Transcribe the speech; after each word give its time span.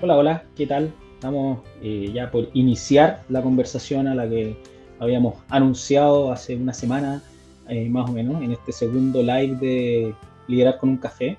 Hola, 0.00 0.16
hola, 0.16 0.44
¿qué 0.54 0.64
tal? 0.64 0.94
Estamos 1.14 1.58
eh, 1.82 2.12
ya 2.14 2.30
por 2.30 2.50
iniciar 2.54 3.24
la 3.28 3.42
conversación 3.42 4.06
a 4.06 4.14
la 4.14 4.28
que 4.28 4.56
habíamos 5.00 5.34
anunciado 5.48 6.30
hace 6.30 6.54
una 6.54 6.72
semana, 6.72 7.20
eh, 7.68 7.88
más 7.88 8.08
o 8.08 8.12
menos, 8.12 8.40
en 8.40 8.52
este 8.52 8.70
segundo 8.70 9.24
live 9.24 9.56
de 9.56 10.14
Liderar 10.46 10.78
con 10.78 10.90
un 10.90 10.98
Café, 10.98 11.36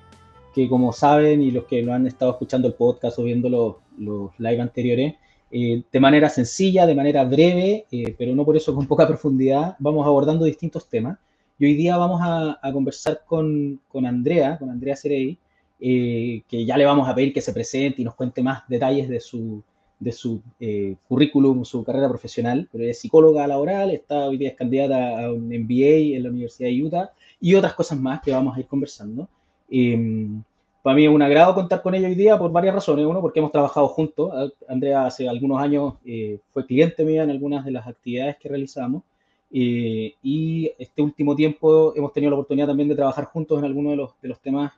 que 0.54 0.68
como 0.68 0.92
saben 0.92 1.40
y 1.40 1.50
los 1.50 1.64
que 1.64 1.80
lo 1.82 1.94
han 1.94 2.06
estado 2.06 2.32
escuchando 2.32 2.68
el 2.68 2.74
podcast 2.74 3.18
o 3.18 3.22
viendo 3.22 3.48
los, 3.48 3.76
los 3.96 4.38
live 4.38 4.60
anteriores, 4.60 5.14
eh, 5.50 5.82
de 5.90 6.00
manera 6.00 6.28
sencilla, 6.28 6.84
de 6.84 6.94
manera 6.94 7.24
breve, 7.24 7.86
pero 8.18 8.34
no 8.34 8.44
por 8.44 8.58
eso 8.58 8.74
con 8.74 8.86
poca 8.86 9.08
profundidad, 9.08 9.74
vamos 9.78 10.06
abordando 10.06 10.44
distintos 10.44 10.86
temas. 10.86 11.16
Y 11.58 11.64
hoy 11.64 11.74
día 11.76 11.96
vamos 11.96 12.20
a, 12.22 12.58
a 12.60 12.72
conversar 12.74 13.22
con, 13.24 13.80
con 13.88 14.04
Andrea, 14.04 14.58
con 14.58 14.68
Andrea 14.68 14.96
Cerey, 14.96 15.38
eh, 15.82 16.42
que 16.46 16.66
ya 16.66 16.76
le 16.76 16.84
vamos 16.84 17.08
a 17.08 17.14
pedir 17.14 17.32
que 17.32 17.40
se 17.40 17.54
presente 17.54 18.02
y 18.02 18.04
nos 18.04 18.14
cuente 18.14 18.42
más 18.42 18.68
detalles 18.68 19.08
de 19.08 19.18
su, 19.18 19.62
de 19.98 20.12
su 20.12 20.42
eh, 20.60 20.96
currículum, 21.08 21.64
su 21.64 21.82
carrera 21.82 22.06
profesional, 22.06 22.68
pero 22.70 22.84
es 22.84 22.98
psicóloga 22.98 23.46
laboral, 23.46 23.90
está 23.90 24.26
hoy 24.28 24.36
día 24.36 24.50
es 24.50 24.56
candidata 24.56 25.24
a 25.24 25.32
un 25.32 25.48
MBA 25.48 26.16
en 26.16 26.22
la 26.22 26.28
Universidad 26.28 26.68
de 26.68 26.82
Utah 26.82 27.12
y 27.40 27.54
otras 27.54 27.72
cosas 27.72 27.98
más 27.98 28.20
que 28.20 28.30
vamos 28.30 28.54
a 28.54 28.60
ir 28.60 28.66
conversando. 28.66 29.26
Em, 29.70 30.42
para 30.82 30.96
mí 30.96 31.04
es 31.04 31.10
un 31.10 31.22
agrado 31.22 31.54
contar 31.54 31.80
con 31.80 31.94
ella 31.94 32.08
hoy 32.08 32.14
día 32.14 32.38
por 32.38 32.52
varias 32.52 32.74
razones. 32.74 33.06
Uno, 33.06 33.22
porque 33.22 33.38
hemos 33.38 33.52
trabajado 33.52 33.88
juntos. 33.88 34.52
Andrea 34.68 35.06
hace 35.06 35.28
algunos 35.28 35.62
años 35.62 35.94
eh, 36.04 36.38
fue 36.52 36.66
cliente 36.66 37.04
mía 37.06 37.22
en 37.22 37.30
algunas 37.30 37.64
de 37.64 37.70
las 37.70 37.86
actividades 37.86 38.36
que 38.36 38.50
realizamos. 38.50 39.02
y 39.50 40.70
este 40.78 41.02
último 41.02 41.34
tiempo 41.34 41.94
hemos 41.96 42.12
tenido 42.12 42.30
la 42.30 42.36
oportunidad 42.36 42.66
también 42.68 42.88
de 42.88 42.94
trabajar 42.94 43.24
juntos 43.24 43.58
en 43.58 43.64
algunos 43.64 43.92
de 43.92 43.96
los, 43.96 44.10
de 44.20 44.28
los 44.28 44.40
temas 44.40 44.72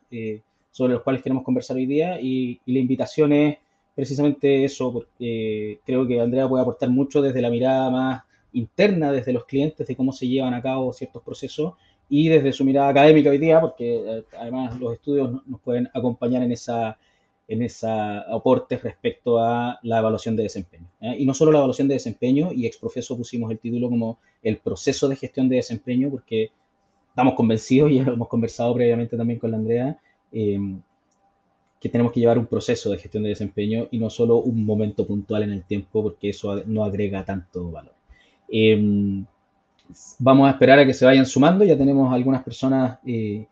sobre 0.73 0.95
los 0.95 1.03
cuales 1.03 1.23
queremos 1.23 1.45
conversar 1.45 1.77
hoy 1.77 1.87
día 1.87 2.21
y, 2.21 2.61
la 2.67 2.79
invitación 2.79 3.33
es 3.33 3.59
precisamente 3.95 4.65
eso, 4.65 4.93
porque 4.93 5.79
creo 5.85 6.07
que 6.07 6.21
Andrea 6.21 6.49
puede 6.49 6.63
aportar 6.63 6.89
mucho 6.89 7.23
desde 7.23 7.43
la 7.43 7.51
mirada 7.51 7.91
más 7.91 8.23
interna, 8.55 9.13
desde 9.13 9.33
los 9.33 9.45
clientes, 9.45 9.87
de 9.87 9.95
cómo 9.95 10.13
se 10.13 10.27
llevan 10.27 10.55
a 10.55 10.63
cabo 10.63 10.93
ciertos 10.93 11.23
procesos 11.23 11.75
y 12.09 12.29
desde 12.29 12.53
su 12.53 12.65
mirada 12.65 12.89
académica 12.89 13.31
hoy 13.31 13.39
día, 13.39 13.61
porque 13.61 13.97
eh, 13.97 14.25
además 14.39 14.79
los 14.81 14.95
estudios 14.95 15.47
nos 15.47 15.61
pueden 15.61 15.89
acompañar 15.95 16.43
en 16.43 16.53
esa 16.53 16.99
en 17.49 17.63
esa 17.63 18.21
aportes 18.21 18.83
respecto 18.83 19.39
a 19.39 19.79
la 19.83 19.99
evaluación 19.99 20.37
de 20.37 20.45
desempeño. 20.45 20.87
¿eh? 21.01 21.17
Y 21.19 21.27
no 21.27 21.35
solo 21.35 21.53
la 21.53 21.59
evaluación 21.59 21.87
de 21.87 21.95
desempeño, 21.95 22.51
y 22.53 22.67
ex 22.67 22.79
profeso 22.79 23.17
pusimos 23.17 23.51
el 23.51 23.59
título 23.59 23.91
como 23.91 24.19
el 24.43 24.57
proceso 24.59 25.09
de 25.09 25.17
gestión 25.17 25.49
de 25.49 25.57
desempeño, 25.57 26.09
porque 26.11 26.51
estamos 27.11 27.35
convencidos, 27.35 27.91
y 27.91 27.99
hemos 27.99 28.29
conversado 28.29 28.73
previamente 28.75 29.17
también 29.17 29.39
con 29.39 29.51
la 29.51 29.59
Andrea, 29.59 29.99
Em, 30.33 30.81
que 31.83 31.89
tenemos 31.89 32.13
que 32.13 32.21
llevar 32.21 32.39
un 32.39 32.47
proceso 32.47 32.91
de 32.91 32.99
gestión 32.99 33.25
de 33.25 33.31
desempeño 33.31 33.89
y 33.91 33.99
no 33.99 34.09
solo 34.09 34.37
un 34.37 34.65
momento 34.65 35.05
puntual 35.05 35.43
en 35.43 35.51
el 35.51 35.65
tiempo, 35.65 36.01
porque 36.01 36.31
eso 36.31 36.63
no 36.65 36.85
agrega 36.85 37.25
tanto 37.25 37.73
valor. 37.73 37.95
Em, 38.49 39.25
vamos 40.21 40.47
a 40.47 40.53
esperar 40.53 40.79
a 40.79 40.87
que 40.87 40.95
se 40.95 41.05
vayan 41.05 41.27
sumando, 41.27 41.65
ya 41.65 41.77
tenemos 41.77 42.13
algunas 42.15 42.45
personas 42.45 43.01
eh, 43.05 43.47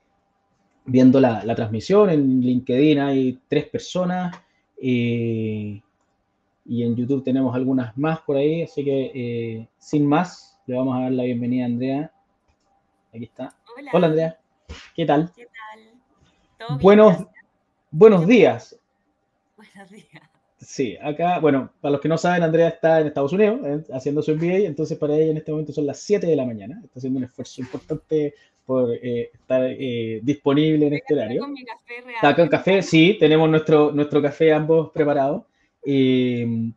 viendo 0.85 1.19
la, 1.19 1.55
transmisión, 1.57 2.09
en 2.11 2.41
LinkedIn 2.41 3.01
hay 3.01 3.39
tres 3.49 3.67
personas 3.69 4.37
eh, 4.81 5.81
y 6.67 6.83
en 6.85 6.95
YouTube 6.95 7.25
tenemos 7.25 7.53
algunas 7.55 7.97
más 7.99 8.21
por 8.21 8.37
ahí, 8.37 8.63
así 8.63 8.85
que 8.85 9.11
eh, 9.13 9.69
sin 9.79 10.07
más, 10.07 10.57
le 10.67 10.77
vamos 10.77 10.97
a 10.97 11.03
dar 11.03 11.13
la 11.13 11.25
bienvenida 11.25 11.65
a 11.65 11.67
Andrea. 11.67 12.13
Aquí 13.13 13.25
está. 13.25 13.57
Hola, 13.77 13.91
Hola 13.93 14.07
Andrea, 14.07 14.39
¿qué 14.95 15.05
tal? 15.05 15.33
¿Qué 15.35 15.47
tal? 15.47 15.90
Buenos, 16.81 17.27
buenos 17.91 18.27
días. 18.27 18.77
Buenos 19.57 19.91
días. 19.91 20.31
Sí, 20.59 20.97
acá, 21.03 21.39
bueno, 21.39 21.71
para 21.81 21.93
los 21.93 22.01
que 22.01 22.09
no 22.09 22.19
saben, 22.19 22.43
Andrea 22.43 22.69
está 22.69 23.01
en 23.01 23.07
Estados 23.07 23.33
Unidos 23.33 23.61
eh, 23.65 23.83
haciendo 23.93 24.23
su 24.23 24.35
MBA, 24.35 24.67
entonces 24.67 24.99
para 24.99 25.15
ella 25.15 25.31
en 25.31 25.39
este 25.39 25.53
momento 25.53 25.73
son 25.73 25.87
las 25.87 26.01
7 26.01 26.27
de 26.27 26.37
la 26.37 26.45
mañana. 26.45 26.81
Está 26.85 26.99
haciendo 26.99 27.19
un 27.19 27.25
esfuerzo 27.25 27.63
importante 27.63 28.35
por 28.67 28.91
eh, 28.91 29.31
estar 29.33 29.63
eh, 29.65 30.21
disponible 30.23 30.87
en 30.87 30.95
este 30.95 31.15
horario. 31.15 31.43
Con 31.43 31.53
mi 31.53 31.65
café 31.65 32.01
real. 32.03 32.15
Está 32.15 32.37
con 32.37 32.49
café, 32.49 32.83
sí, 32.83 33.17
tenemos 33.19 33.49
nuestro, 33.49 33.91
nuestro 33.93 34.21
café 34.21 34.53
ambos 34.53 34.91
preparados. 34.93 35.45
y 35.85 36.75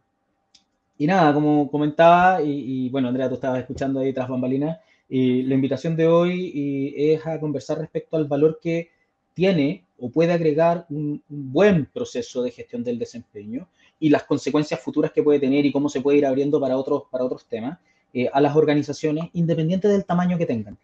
nada, 1.00 1.34
como 1.34 1.70
comentaba, 1.70 2.42
y, 2.42 2.90
bueno, 2.90 3.10
Andrea, 3.10 3.28
tú 3.28 3.36
estabas 3.36 3.60
escuchando 3.60 4.00
ahí 4.00 4.14
tras 4.14 4.30
bambalinas, 4.30 4.80
y 5.10 5.44
la 5.44 5.56
invitación 5.56 5.98
de 5.98 6.08
hoy 6.08 6.94
es 6.96 7.28
a 7.28 7.40
conversar 7.40 7.80
respecto 7.80 8.16
al 8.16 8.26
valor 8.26 8.60
que 8.62 8.92
tiene 9.34 9.86
o 10.00 10.10
puede 10.10 10.34
agregar 10.34 10.86
un, 10.90 11.22
buen 11.28 11.86
proceso 11.86 12.44
de 12.44 12.52
gestión 12.52 12.84
del 12.84 13.00
desempeño 13.00 13.68
y 14.00 14.10
las 14.10 14.24
consecuencias 14.24 14.80
futuras 14.80 15.12
que 15.12 15.24
puede 15.24 15.40
tener 15.40 15.66
y 15.66 15.72
cómo 15.72 15.90
se 15.90 16.02
puede 16.02 16.18
ir 16.18 16.26
abriendo 16.26 16.60
para 16.60 16.78
otros, 16.78 17.04
para 17.10 17.24
otros 17.24 17.46
temas 17.46 17.80
eh, 18.14 18.30
a 18.32 18.42
las 18.42 18.56
organizaciones, 18.56 19.30
independiente 19.34 19.88
del 19.88 20.06
tamaño 20.06 20.38
que 20.38 20.46
tengan. 20.46 20.78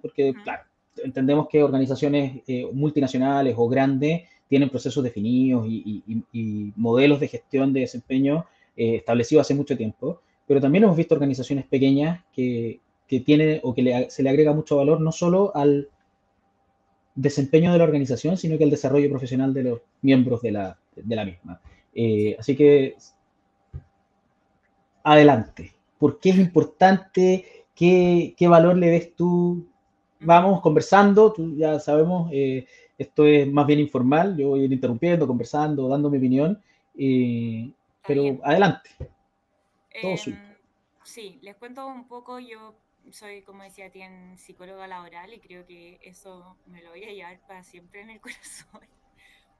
Porque, 0.00 0.32
claro, 0.44 0.62
entendemos 1.02 1.48
que 1.48 1.62
organizaciones 1.62 2.42
eh, 2.46 2.66
multinacionales 2.72 3.54
o 3.56 3.68
grandes 3.68 4.22
tienen 4.48 4.70
procesos 4.70 5.02
definidos 5.02 5.66
y, 5.66 6.72
modelos 6.76 7.20
de 7.20 7.28
gestión 7.28 7.72
de 7.72 7.80
desempeño 7.80 8.46
eh, 8.76 8.96
establecidos 8.96 9.46
hace 9.46 9.54
mucho 9.54 9.76
tiempo, 9.76 10.20
pero 10.46 10.60
también 10.60 10.84
hemos 10.84 10.96
visto 10.96 11.14
organizaciones 11.14 11.66
pequeñas 11.66 12.22
que, 12.34 12.80
que 13.06 13.20
tienen 13.20 13.60
o 13.62 13.74
que 13.74 14.06
se 14.10 14.22
le 14.22 14.30
agrega 14.30 14.52
mucho 14.52 14.76
valor 14.76 15.00
no 15.00 15.12
solo 15.12 15.52
al 15.54 15.88
desempeño 17.14 17.72
de 17.72 17.78
la 17.78 17.84
organización, 17.84 18.36
sino 18.36 18.56
que 18.58 18.64
el 18.64 18.70
desarrollo 18.70 19.10
profesional 19.10 19.52
de 19.52 19.62
los 19.62 19.80
miembros 20.00 20.42
de 20.42 20.52
la, 20.52 20.78
de 20.96 21.16
la 21.16 21.24
misma. 21.24 21.60
Eh, 21.94 22.36
así 22.38 22.56
que, 22.56 22.96
adelante. 25.02 25.72
¿Por 25.98 26.18
qué 26.18 26.30
es 26.30 26.38
importante? 26.38 27.64
¿Qué, 27.74 28.34
qué 28.36 28.48
valor 28.48 28.76
le 28.76 28.90
ves 28.90 29.14
tú? 29.14 29.66
Vamos 30.20 30.60
conversando, 30.60 31.32
tú 31.32 31.56
ya 31.56 31.80
sabemos, 31.80 32.30
eh, 32.32 32.66
esto 32.96 33.26
es 33.26 33.50
más 33.50 33.66
bien 33.66 33.80
informal, 33.80 34.36
yo 34.36 34.50
voy 34.50 34.60
a 34.60 34.64
ir 34.64 34.72
interrumpiendo, 34.72 35.26
conversando, 35.26 35.88
dando 35.88 36.08
mi 36.08 36.18
opinión, 36.18 36.62
eh, 36.96 37.72
pero 38.06 38.38
adelante. 38.44 38.90
Todo 40.00 40.16
suyo. 40.16 40.36
Em, 40.36 40.54
sí, 41.02 41.38
les 41.42 41.56
cuento 41.56 41.86
un 41.86 42.06
poco, 42.06 42.38
yo 42.38 42.74
soy, 43.10 43.42
como 43.42 43.62
decía, 43.62 43.90
en 43.92 44.38
psicóloga 44.38 44.86
laboral 44.86 45.32
y 45.32 45.40
creo 45.40 45.66
que 45.66 45.98
eso 46.02 46.56
me 46.66 46.82
lo 46.82 46.90
voy 46.90 47.04
a 47.04 47.12
llevar 47.12 47.40
para 47.46 47.62
siempre 47.62 48.00
en 48.00 48.10
el 48.10 48.20
corazón, 48.20 48.80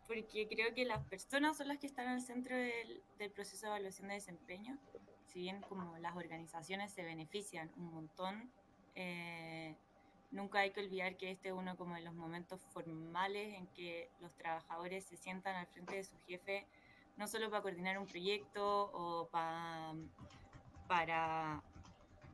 porque 0.06 0.48
creo 0.48 0.74
que 0.74 0.84
las 0.84 1.04
personas 1.06 1.56
son 1.56 1.68
las 1.68 1.78
que 1.78 1.86
están 1.86 2.08
al 2.08 2.20
centro 2.20 2.56
del, 2.56 3.02
proceso 3.34 3.66
de 3.66 3.72
evaluación 3.72 4.08
de 4.08 4.14
desempeño, 4.14 4.78
si 5.26 5.40
bien 5.40 5.60
como 5.62 5.96
las 5.98 6.16
organizaciones 6.16 6.92
se 6.92 7.02
benefician 7.02 7.70
un 7.76 7.92
montón, 7.92 8.50
eh, 8.94 9.74
nunca 10.30 10.60
hay 10.60 10.70
que 10.70 10.80
olvidar 10.80 11.16
que 11.16 11.30
este 11.30 11.48
es 11.48 11.54
uno 11.54 11.76
como 11.76 11.94
de 11.94 12.02
los 12.02 12.14
momentos 12.14 12.60
formales 12.72 13.54
en 13.54 13.66
que 13.68 14.10
los 14.20 14.34
trabajadores 14.36 15.04
se 15.04 15.16
sientan 15.16 15.56
al 15.56 15.66
frente 15.66 15.96
de 15.96 16.04
su 16.04 16.16
jefe, 16.26 16.66
no 17.16 17.26
solo 17.26 17.50
para 17.50 17.62
coordinar 17.62 17.98
un 17.98 18.06
proyecto 18.06 18.90
o 18.92 19.28
para 19.28 19.94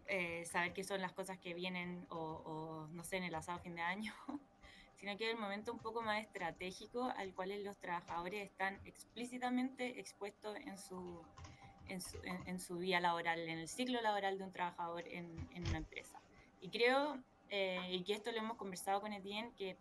eh, 0.08 0.44
saber 0.46 0.72
qué 0.72 0.84
son 0.84 1.00
las 1.00 1.12
cosas 1.12 1.38
que 1.38 1.54
vienen 1.54 2.06
o, 2.10 2.86
no 2.91 3.04
sé, 3.04 3.19
en 3.19 3.24
el 3.24 3.34
asado 3.34 3.58
fin 3.58 3.74
de 3.74 3.82
año, 3.82 4.12
sino 4.96 5.16
que 5.16 5.28
es 5.28 5.34
el 5.34 5.41
momento 5.41 5.72
un 5.72 5.78
poco 5.78 6.02
más 6.02 6.20
estratégico 6.20 7.12
al 7.16 7.34
cual 7.34 7.62
los 7.62 7.76
trabajadores 7.76 8.44
están 8.44 8.80
explícitamente 8.84 10.00
expuestos 10.00 10.56
en 10.56 10.78
su, 10.78 11.22
en 11.88 12.58
su, 12.58 12.78
vía 12.78 13.00
laboral, 13.00 13.41
en 13.41 13.58
el 13.58 13.69
ciclo 13.69 14.00
laboral 14.00 14.38
de 14.38 14.44
un 14.44 14.52
trabajador 14.52 15.06
en, 15.06 15.48
en 15.52 15.69
una 15.69 15.78
empresa. 15.78 16.20
Y 16.60 16.70
creo, 16.70 17.19
eh, 17.50 17.80
y 17.90 18.02
que 18.02 18.14
esto 18.14 18.32
lo 18.32 18.38
hemos 18.38 18.56
conversado 18.56 19.00
con 19.00 19.12
Etienne, 19.12 19.52
que 19.56 19.76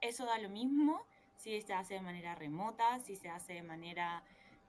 eso 0.00 0.24
da 0.26 0.38
lo 0.38 0.48
mismo 0.48 1.04
si 1.36 1.60
se 1.60 1.72
hace 1.72 1.94
de 1.94 2.00
manera 2.00 2.34
remota, 2.34 3.00
si 3.00 3.16
se 3.16 3.28
hace 3.28 3.54
de 3.54 3.62
manera 3.62 4.22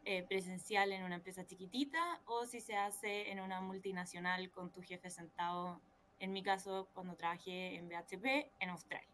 eh, 0.09 0.23
presencial 0.23 0.93
en 0.93 1.03
una 1.03 1.15
empresa 1.15 1.45
chiquitita 1.45 2.21
o 2.27 2.45
si 2.45 2.61
se 2.61 2.77
hace 2.77 3.29
en 3.29 3.41
una 3.41 3.59
multinacional 3.59 4.49
con 4.51 4.71
tu 4.71 4.81
jefe 4.81 5.09
sentado, 5.09 5.81
en 6.19 6.31
mi 6.31 6.41
caso 6.41 6.87
cuando 6.93 7.17
trabajé 7.17 7.75
en 7.75 7.89
BHP 7.89 8.53
en 8.61 8.69
Australia. 8.69 9.09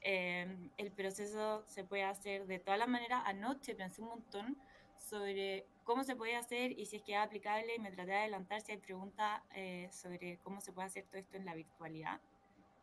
Em, 0.00 0.70
el 0.78 0.90
proceso 0.90 1.64
se 1.66 1.84
puede 1.84 2.04
hacer 2.04 2.46
de 2.46 2.58
todas 2.58 2.78
las 2.78 2.88
maneras. 2.88 3.24
Anoche 3.26 3.74
pensé 3.74 4.00
un 4.00 4.08
montón 4.08 4.56
sobre 4.96 5.66
cómo 5.84 6.02
se 6.02 6.16
puede 6.16 6.34
hacer 6.34 6.72
y 6.72 6.86
si 6.86 6.96
es 6.96 7.02
que 7.02 7.12
es 7.12 7.18
aplicable 7.18 7.74
y 7.74 7.78
me 7.78 7.90
traté 7.90 8.12
de 8.12 8.16
adelantar 8.16 8.62
si 8.62 8.72
hay 8.72 8.78
preguntas 8.78 9.42
eh, 9.54 9.90
sobre 9.92 10.38
cómo 10.38 10.62
se 10.62 10.72
puede 10.72 10.86
hacer 10.86 11.04
todo 11.04 11.18
esto 11.18 11.36
en 11.36 11.44
la 11.44 11.54
virtualidad. 11.54 12.22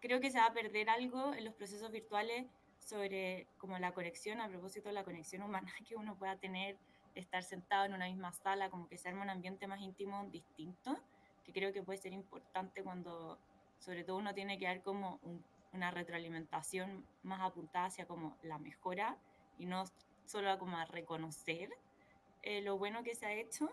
Creo 0.01 0.19
que 0.19 0.29
se 0.29 0.37
va 0.37 0.45
a 0.45 0.53
perder 0.53 0.87
algo 0.87 1.33
en 1.33 1.45
los 1.45 1.55
procesos 1.55 1.89
virtuales 1.89 2.45
sobre 2.77 3.47
como 3.57 3.79
la 3.79 3.91
conexión, 3.91 4.39
a 4.39 4.49
propósito 4.49 4.89
de 4.89 4.93
la 4.93 5.03
conexión 5.03 5.41
humana 5.41 5.73
que 5.87 5.95
uno 5.95 6.15
pueda 6.15 6.37
tener 6.37 6.77
estar 7.15 7.43
sentado 7.43 7.85
en 7.85 7.93
una 7.93 8.05
misma 8.05 8.31
sala, 8.33 8.69
como 8.69 8.87
que 8.87 8.97
se 8.97 9.09
arma 9.09 9.23
un 9.23 9.29
ambiente 9.29 9.67
más 9.67 9.81
íntimo 9.81 10.25
distinto, 10.31 10.97
que 11.43 11.51
creo 11.51 11.73
que 11.73 11.83
puede 11.83 11.97
ser 11.97 12.13
importante 12.13 12.83
cuando 12.83 13.39
sobre 13.79 14.03
todo 14.03 14.17
uno 14.17 14.33
tiene 14.33 14.57
que 14.57 14.65
dar 14.65 14.81
como 14.81 15.19
una 15.73 15.91
retroalimentación 15.91 17.05
más 17.23 17.41
apuntada 17.41 17.87
hacia 17.87 18.05
como 18.05 18.37
la 18.43 18.57
mejora 18.59 19.17
y 19.57 19.65
no 19.65 19.83
solo 20.25 20.57
como 20.57 20.77
a 20.77 20.85
reconocer. 20.85 21.69
eh, 22.43 22.61
lo 22.61 22.77
bueno 22.77 23.03
que 23.03 23.15
se 23.15 23.25
ha 23.25 23.33
hecho, 23.33 23.69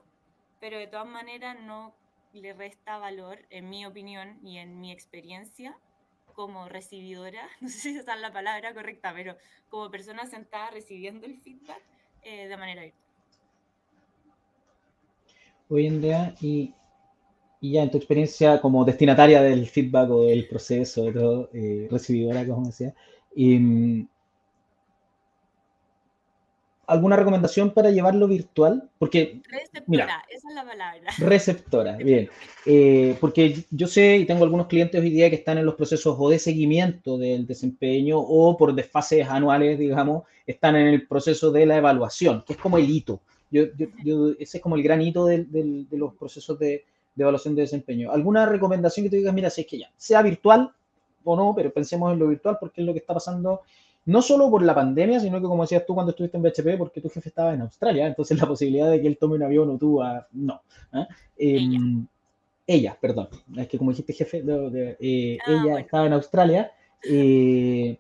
pero 0.61 0.79
de 0.79 0.87
todas 0.87 1.07
maneras 1.07 1.57
no 1.61 1.95
le 2.33 2.53
resta 2.53 2.99
valor, 2.99 3.45
en 3.51 3.69
mi 3.69 3.85
opinión 3.87 4.39
y 4.47 4.59
en 4.59 4.81
mi 4.81 4.93
experiencia, 4.93 5.77
como 6.35 6.69
recibidora, 6.69 7.49
no 7.61 7.69
sé 7.69 7.79
si 7.79 7.99
esa 7.99 8.15
es 8.15 8.21
la 8.21 8.33
palabra 8.33 8.73
correcta, 8.75 9.13
pero 9.15 9.37
como 9.69 9.91
persona 9.91 10.27
sentada 10.27 10.71
recibiendo 10.71 11.27
el 11.27 11.37
feedback 11.41 11.83
eh, 12.23 12.49
de 12.49 12.57
manera 12.57 12.83
virtual. 12.83 13.00
Hoy 15.71 15.87
en 15.87 16.03
día, 16.03 16.35
y, 16.41 16.75
y, 17.61 17.73
ya 17.73 17.83
en 17.83 17.91
tu 17.91 17.97
experiencia 17.97 18.61
como 18.61 18.85
destinataria 18.85 19.41
del 19.41 19.67
feedback 19.67 20.11
o 20.11 20.25
del 20.25 20.47
proceso, 20.49 21.05
de 21.05 21.13
todo, 21.13 21.51
eh, 21.55 21.89
recibidora, 21.91 22.47
como 22.47 22.67
decía, 22.67 22.95
y, 23.35 23.59
mm, 23.59 24.09
¿Alguna 26.91 27.15
recomendación 27.15 27.71
para 27.71 27.93
llevarlo 27.93 28.27
virtual? 28.27 28.91
Porque, 28.99 29.41
receptora, 29.49 30.25
esa 30.29 30.49
es 30.49 30.55
la 30.57 30.67
palabra. 30.67 31.13
Receptora, 31.19 31.97
bien. 31.97 32.29
Eh, 32.67 33.17
porque 33.21 33.65
yo 33.71 33.87
sé 33.87 34.17
y 34.17 34.27
tengo 34.27 34.43
algunos 34.43 34.67
clientes 34.67 35.01
hoy 35.01 35.11
día 35.11 35.31
que 35.31 35.37
están 35.37 35.59
en 35.59 35.67
los 35.67 35.77
procesos 35.77 36.17
o 36.19 36.29
de 36.29 36.41
seguimiento 36.41 37.17
del 37.17 37.47
desempeño 37.47 38.19
o 38.19 38.57
por 38.57 38.75
desfases 38.75 39.29
anuales, 39.29 39.79
digamos, 39.79 40.25
están 40.45 40.75
en 40.75 40.89
el 40.89 41.07
proceso 41.07 41.53
de 41.53 41.65
la 41.65 41.77
evaluación, 41.77 42.43
que 42.45 42.55
es 42.55 42.59
como 42.59 42.77
el 42.77 42.91
hito. 42.91 43.21
Yo, 43.51 43.65
yo, 44.05 44.31
ese 44.39 44.59
es 44.59 44.63
como 44.63 44.77
el 44.77 44.83
gran 44.83 45.03
hito 45.03 45.27
de, 45.27 45.45
de 45.45 45.99
los 45.99 46.15
procesos 46.15 46.59
de, 46.59 46.85
de, 47.15 47.23
evaluación 47.23 47.55
de 47.55 47.63
desempeño. 47.63 48.13
¿Alguna 48.13 48.47
recomendación 48.47 49.05
que 49.05 49.11
tú 49.11 49.17
digas, 49.17 49.35
mira, 49.35 49.51
si 49.51 49.63
es 49.63 49.67
que 49.67 49.79
ya, 49.79 49.91
sea 49.97 50.23
virtual 50.23 50.73
o 51.25 51.37
no, 51.37 51.53
pero 51.55 51.73
pensemos 51.73 52.13
en 52.13 52.19
lo 52.19 52.29
virtual 52.29 52.59
porque 52.61 52.81
es 52.81 52.87
lo 52.87 52.93
que 52.93 53.01
está 53.01 53.15
pasando 53.15 53.63
no 54.07 54.23
solo 54.23 54.51
por 54.51 54.63
la 54.63 54.75
pandemia, 54.75 55.21
sino 55.21 55.41
que 55.41 55.47
como 55.47 55.63
decías 55.63 55.85
tú 55.87 55.95
cuando 55.95 56.11
estuviste 56.11 56.37
en 56.37 56.43
BHP, 56.43 56.79
porque 56.79 57.01
tu 57.01 57.11
jefe 57.11 57.29
estaba 57.29 57.53
en 57.53 57.61
Australia, 57.63 58.07
entonces 58.07 58.41
la 58.41 58.47
posibilidad 58.47 58.91
de 58.91 59.01
que 59.01 59.07
él 59.07 59.19
tome 59.19 59.37
un 59.37 59.43
avión 59.43 59.71
o 59.71 59.79
tú, 59.79 60.03
ah, 60.03 60.27
no. 60.33 60.63
¿ah? 60.93 61.07
Em, 61.37 62.07
ella. 62.67 62.97
perdón, 63.01 63.29
es 63.57 63.69
que 63.69 63.79
como 63.79 63.91
dijiste 63.91 64.13
jefe, 64.13 64.43
eh, 65.01 65.39
ah, 65.47 65.51
ella 65.53 65.81
estaba 65.81 66.07
en 66.07 66.13
Australia. 66.15 66.73
Eh, 67.09 67.99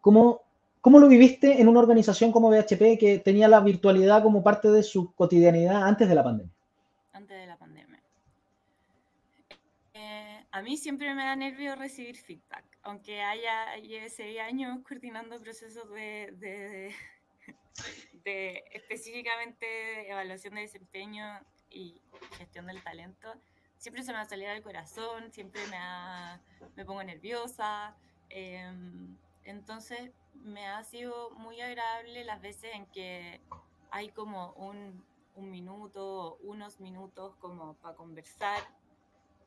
¿cómo, 0.00 0.42
¿Cómo 0.80 0.98
lo 0.98 1.08
viviste 1.08 1.60
en 1.60 1.68
una 1.68 1.80
organización 1.80 2.32
como 2.32 2.50
BHP 2.50 2.98
que 2.98 3.20
tenía 3.22 3.48
la 3.48 3.60
virtualidad 3.60 4.22
como 4.22 4.42
parte 4.42 4.70
de 4.70 4.82
su 4.82 5.12
cotidianidad 5.14 5.86
antes 5.86 6.08
de 6.08 6.14
la 6.14 6.24
pandemia? 6.24 6.52
Antes 7.12 7.38
de 7.38 7.46
la 7.46 7.56
pandemia. 7.56 8.02
Eh, 9.94 10.46
a 10.50 10.62
mí 10.62 10.76
siempre 10.76 11.14
me 11.14 11.24
da 11.24 11.36
nervio 11.36 11.74
recibir 11.76 12.16
feedback 12.16 12.70
aunque 12.82 13.20
haya 13.20 13.76
lleve 13.76 14.08
seis 14.08 14.38
años 14.40 14.78
coordinando 14.86 15.38
procesos 15.40 15.88
de, 15.90 16.32
de, 16.38 16.94
de, 18.24 18.64
específicamente 18.72 20.10
evaluación 20.10 20.54
de 20.54 20.62
desempeño 20.62 21.24
y 21.70 22.00
gestión 22.38 22.66
del 22.66 22.82
talento, 22.82 23.32
siempre 23.76 24.02
se 24.02 24.12
me 24.12 24.18
va 24.18 24.22
a 24.22 24.28
salir 24.28 24.48
al 24.48 24.62
corazón, 24.62 25.30
siempre 25.32 25.60
me, 25.68 25.78
me 26.74 26.84
pongo 26.84 27.02
nerviosa. 27.04 27.94
Em, 28.28 29.16
entonces 29.50 30.10
me 30.34 30.66
ha 30.66 30.82
sido 30.84 31.30
muy 31.32 31.60
agradable 31.60 32.24
las 32.24 32.40
veces 32.40 32.74
en 32.74 32.86
que 32.86 33.40
hay 33.90 34.08
como 34.10 34.52
un, 34.52 35.04
un 35.34 35.50
minuto, 35.50 36.38
unos 36.42 36.80
minutos 36.80 37.36
como 37.36 37.74
para 37.74 37.96
conversar 37.96 38.60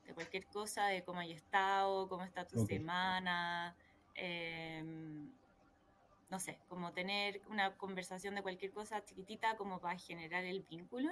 de 0.06 0.14
cualquier 0.14 0.46
cosa, 0.48 0.88
de 0.88 1.04
cómo 1.04 1.20
hay 1.20 1.32
estado, 1.32 2.08
cómo 2.10 2.24
está 2.24 2.46
tu 2.46 2.66
semana, 2.66 3.76
em, 4.16 5.32
no 6.30 6.40
sé, 6.40 6.60
como 6.68 6.92
tener 6.92 7.42
una 7.50 7.76
conversación 7.78 8.36
de 8.36 8.42
cualquier 8.42 8.72
cosa 8.72 9.04
chiquitita 9.04 9.56
como 9.56 9.80
para 9.80 9.98
generar 9.98 10.44
el 10.44 10.62
vínculo. 10.64 11.10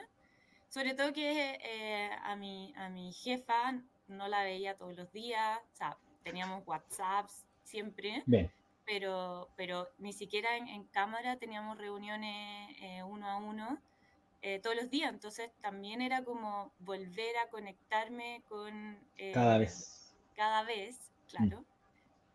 Sobre 0.68 0.94
todo 0.94 1.14
que 1.14 1.58
eh, 1.62 2.12
a, 2.24 2.36
mi, 2.36 2.74
a 2.78 2.90
mi 2.90 3.12
jefa 3.14 3.82
no 4.08 4.28
la 4.28 4.44
veía 4.44 4.78
todos 4.78 4.96
los 4.96 5.12
días, 5.12 5.60
o 5.74 5.76
sea, 5.76 5.98
teníamos 6.24 6.66
WhatsApps 6.66 7.46
siempre, 7.64 8.24
Pero, 8.86 9.50
pero 9.56 9.88
ni 10.00 10.12
siquiera 10.12 10.58
en, 10.58 10.84
cámara 10.86 11.38
teníamos 11.38 11.78
reuniones 11.78 12.76
eh, 12.82 13.04
uno 13.04 13.28
a 13.28 13.38
uno 13.38 13.80
eh, 14.42 14.60
todos 14.60 14.76
los 14.76 14.90
días. 14.90 15.14
Entonces 15.14 15.52
también 15.62 16.02
era 16.02 16.24
como 16.24 16.74
volver 16.80 17.38
a 17.38 17.50
conectarme 17.50 18.44
con... 18.50 18.98
Eh, 19.18 19.32
cada 19.34 19.58
vez. 19.58 20.16
Cada 20.36 20.64
vez, 20.64 21.12
claro. 21.30 21.62
Mm. 21.62 21.66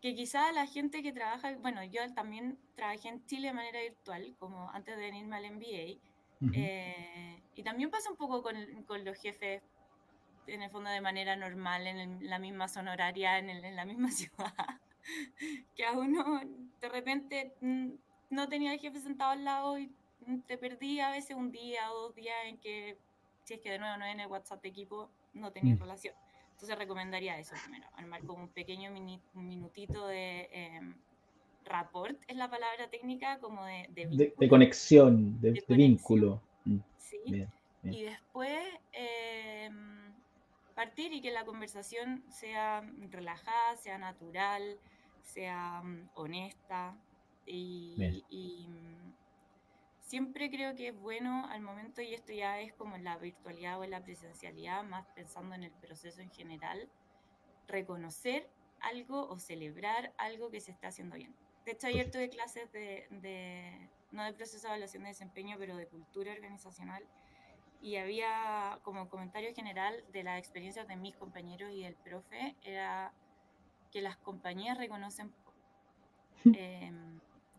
Que 0.01 0.15
quizá 0.15 0.51
la 0.51 0.67
gente 0.67 1.03
que 1.03 1.11
trabaja, 1.11 1.55
bueno, 1.57 1.83
yo 1.83 2.01
también 2.13 2.57
trabajé 2.75 3.09
en 3.09 3.25
Chile 3.25 3.47
de 3.47 3.53
manera 3.53 3.81
virtual, 3.81 4.35
como 4.39 4.69
antes 4.69 4.95
de 4.95 5.01
venirme 5.01 5.35
al 5.35 5.51
MBA. 5.55 5.99
Eh, 6.53 7.41
y 7.55 7.63
también 7.63 7.89
pasa 7.89 8.11
un 8.11 8.15
poco 8.15 8.43
con, 8.43 8.55
con, 8.83 9.03
los 9.03 9.17
jefes, 9.17 9.63
en 10.45 10.61
el 10.61 10.69
fondo 10.69 10.91
de 10.91 11.01
manera 11.01 11.35
normal, 11.35 11.87
en, 11.87 12.29
la 12.29 12.37
misma 12.37 12.67
zona 12.67 12.93
horaria, 12.93 13.39
en, 13.39 13.49
en 13.49 13.75
la 13.75 13.85
misma 13.85 14.11
ciudad. 14.11 14.53
que 15.75 15.85
a 15.85 15.93
uno 15.93 16.41
de 16.81 16.89
repente 16.89 17.53
mm, 17.61 17.89
no 18.29 18.47
tenía 18.49 18.73
el 18.73 18.79
jefe 18.79 18.99
sentado 18.99 19.31
al 19.31 19.43
lado 19.43 19.79
y 19.79 19.91
te 20.47 20.57
perdí 20.57 20.99
a 20.99 21.11
veces 21.11 21.35
un 21.35 21.51
día 21.51 21.91
o 21.91 22.03
dos 22.03 22.15
días 22.15 22.35
en 22.45 22.57
que, 22.57 22.97
si 23.43 23.55
es 23.55 23.61
que 23.61 23.71
de 23.71 23.79
nuevo 23.79 23.97
no 23.97 24.05
en 24.05 24.19
el 24.19 24.27
WhatsApp 24.27 24.61
de 24.61 24.69
equipo, 24.69 25.09
no 25.33 25.51
tenías 25.51 25.77
mm. 25.77 25.81
relación. 25.81 26.15
Entonces 26.51 26.77
recomendaría 26.77 27.37
eso 27.37 27.55
primero, 27.63 27.85
armar 27.93 28.23
como 28.25 28.43
un 28.43 28.49
pequeño 28.49 28.91
minutito 29.33 30.07
de 30.07 30.49
eh, 30.51 30.81
rapport, 31.65 32.17
es 32.27 32.35
la 32.35 32.49
palabra 32.49 32.89
técnica, 32.89 33.37
como 33.39 33.63
de, 33.63 33.87
de, 34.37 34.49
conexión, 34.49 35.39
de, 35.39 35.63
vínculo. 35.67 36.41
Mm, 36.65 36.77
sí. 36.97 37.47
Y 37.83 38.03
después 38.03 38.59
em, 38.91 40.13
partir 40.75 41.13
y 41.13 41.21
que 41.21 41.31
la 41.31 41.45
conversación 41.45 42.23
sea 42.29 42.83
relajada, 43.11 43.77
sea 43.77 43.97
natural, 43.97 44.77
sea 45.27 45.81
mm, 45.83 46.09
honesta 46.15 46.95
y, 47.45 48.23
y 48.29 48.67
siempre 49.99 50.49
creo 50.49 50.75
que 50.75 50.89
es 50.89 50.99
bueno 50.99 51.45
al 51.49 51.61
momento, 51.61 52.01
y 52.01 52.13
esto 52.13 52.33
ya 52.33 52.59
es 52.59 52.73
como 52.73 52.95
en 52.95 53.03
la 53.03 53.17
virtualidad 53.17 53.79
o 53.79 53.83
en 53.83 53.91
la 53.91 54.03
presencialidad, 54.03 54.83
más 54.83 55.05
pensando 55.15 55.53
en 55.55 55.63
el 55.63 55.71
proceso 55.71 56.21
en 56.21 56.31
general, 56.31 56.89
reconocer 57.67 58.49
algo 58.79 59.27
o 59.27 59.37
celebrar 59.37 60.13
algo 60.17 60.49
que 60.49 60.61
se 60.61 60.71
está 60.71 60.89
haciendo 60.89 61.15
bien. 61.15 61.35
De 61.65 61.73
hecho, 61.73 61.87
ayer 61.87 62.09
tuve 62.09 62.29
clases 62.29 62.71
de, 62.71 63.89
no 64.11 64.23
de 64.23 64.33
proceso 64.33 64.67
de 64.67 64.73
evaluación 64.73 65.03
de 65.03 65.09
desempeño, 65.09 65.57
pero 65.59 65.75
de 65.75 65.87
cultura 65.87 66.31
organizacional, 66.31 67.03
y 67.81 67.97
había 67.97 68.79
como 68.83 69.09
comentario 69.09 69.53
general 69.53 70.03
de 70.11 70.23
las 70.23 70.39
experiencias 70.39 70.87
de 70.87 70.95
mis 70.95 71.15
compañeros 71.15 71.71
y 71.71 71.83
del 71.83 71.95
profe, 71.95 72.55
era 72.63 73.13
que 73.91 74.01
las 74.01 74.17
compañías 74.17 74.77
reconocen... 74.77 75.31
Eh, 76.53 76.91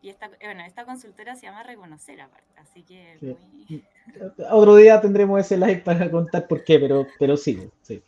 y 0.01 0.11
esta, 0.11 0.29
bueno, 0.29 0.65
esta 0.65 0.85
consultora 0.85 1.35
se 1.35 1.47
llama 1.47 1.65
Reconocer 1.65 2.21
aparte, 2.21 2.61
así 2.61 2.85
que 2.85 3.19
muy... 3.21 3.85
Otro 4.51 4.77
día 4.77 5.01
tendremos 5.01 5.41
ese 5.41 5.57
live 5.57 5.79
para 5.79 6.11
contar 6.11 6.47
por 6.47 6.63
qué, 6.63 6.79
pero, 6.79 7.07
pero 7.19 7.37
sí. 7.37 7.69
sí. 7.83 8.03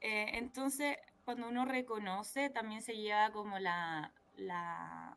Eh, 0.00 0.30
entonces, 0.34 0.96
cuando 1.24 1.48
uno 1.48 1.64
reconoce, 1.64 2.50
también 2.50 2.82
se 2.82 2.96
lleva 2.96 3.30
como 3.30 3.58
la, 3.58 4.12
la, 4.36 5.16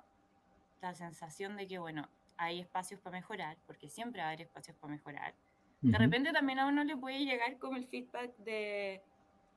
la, 0.81 0.93
sensación 0.93 1.57
de 1.57 1.67
que, 1.67 1.79
bueno, 1.79 2.07
hay 2.37 2.59
espacios 2.59 2.99
para 2.99 3.17
mejorar, 3.17 3.57
porque 3.65 3.89
siempre 3.89 4.21
va 4.21 4.27
a 4.27 4.29
haber 4.29 4.41
espacios 4.41 4.77
para 4.77 4.93
mejorar. 4.93 5.33
De 5.81 5.97
repente 5.97 6.33
también 6.33 6.59
a 6.59 6.67
uno 6.67 6.83
le 6.83 6.97
puede 6.97 7.23
llegar 7.23 7.57
como 7.57 7.77
el 7.77 7.85
feedback 7.85 8.35
de 8.37 9.01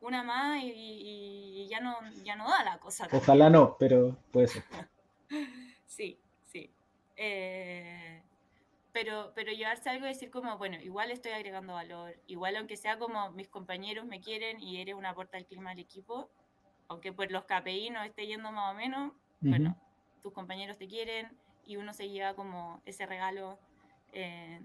una 0.03 0.23
más 0.23 0.61
y, 0.63 1.67
ya, 1.71 1.81
no, 1.81 1.97
ya 2.23 2.37
no 2.37 2.49
da 2.49 2.65
la 2.65 2.79
cosa. 2.79 3.09
Ojalá 3.13 3.49
no, 3.49 3.77
pero 3.79 4.17
puede 4.31 4.49
ser. 4.49 4.65
Sí, 5.87 6.19
sí. 6.51 6.71
Eh, 7.17 8.23
pero, 8.93 9.33
pero 9.35 9.53
llevarse 9.53 9.91
algo 9.91 10.07
y 10.07 10.09
decir 10.09 10.31
como, 10.31 10.57
bueno, 10.57 10.79
igual 10.81 11.11
estoy 11.11 11.33
agregando 11.33 11.75
valor, 11.75 12.15
igual 12.27 12.57
aunque 12.57 12.77
sea 12.77 12.99
como 12.99 13.31
mis 13.33 13.49
compañeros 13.49 14.07
me 14.07 14.21
quieren 14.21 14.59
y 14.61 14.81
eres 14.81 14.95
una 14.95 15.11
aporta 15.11 15.37
al 15.37 15.45
clima 15.45 15.71
del 15.71 15.81
equipo, 15.81 16.31
aunque 16.89 17.13
por 17.13 17.31
los 17.31 17.45
KPI 17.45 17.91
no 17.91 18.03
esté 18.03 18.27
yendo 18.27 18.53
más 18.53 18.73
o 18.73 18.77
menos, 18.77 19.13
bueno, 19.41 19.77
tus 20.23 20.33
compañeros 20.33 20.79
te 20.79 20.89
quieren 20.89 21.37
y 21.67 21.77
uno 21.77 21.93
se 21.93 22.09
lleva 22.09 22.35
como 22.35 22.81
ese 22.85 23.07
regalo 23.07 23.59
eh, 24.13 24.61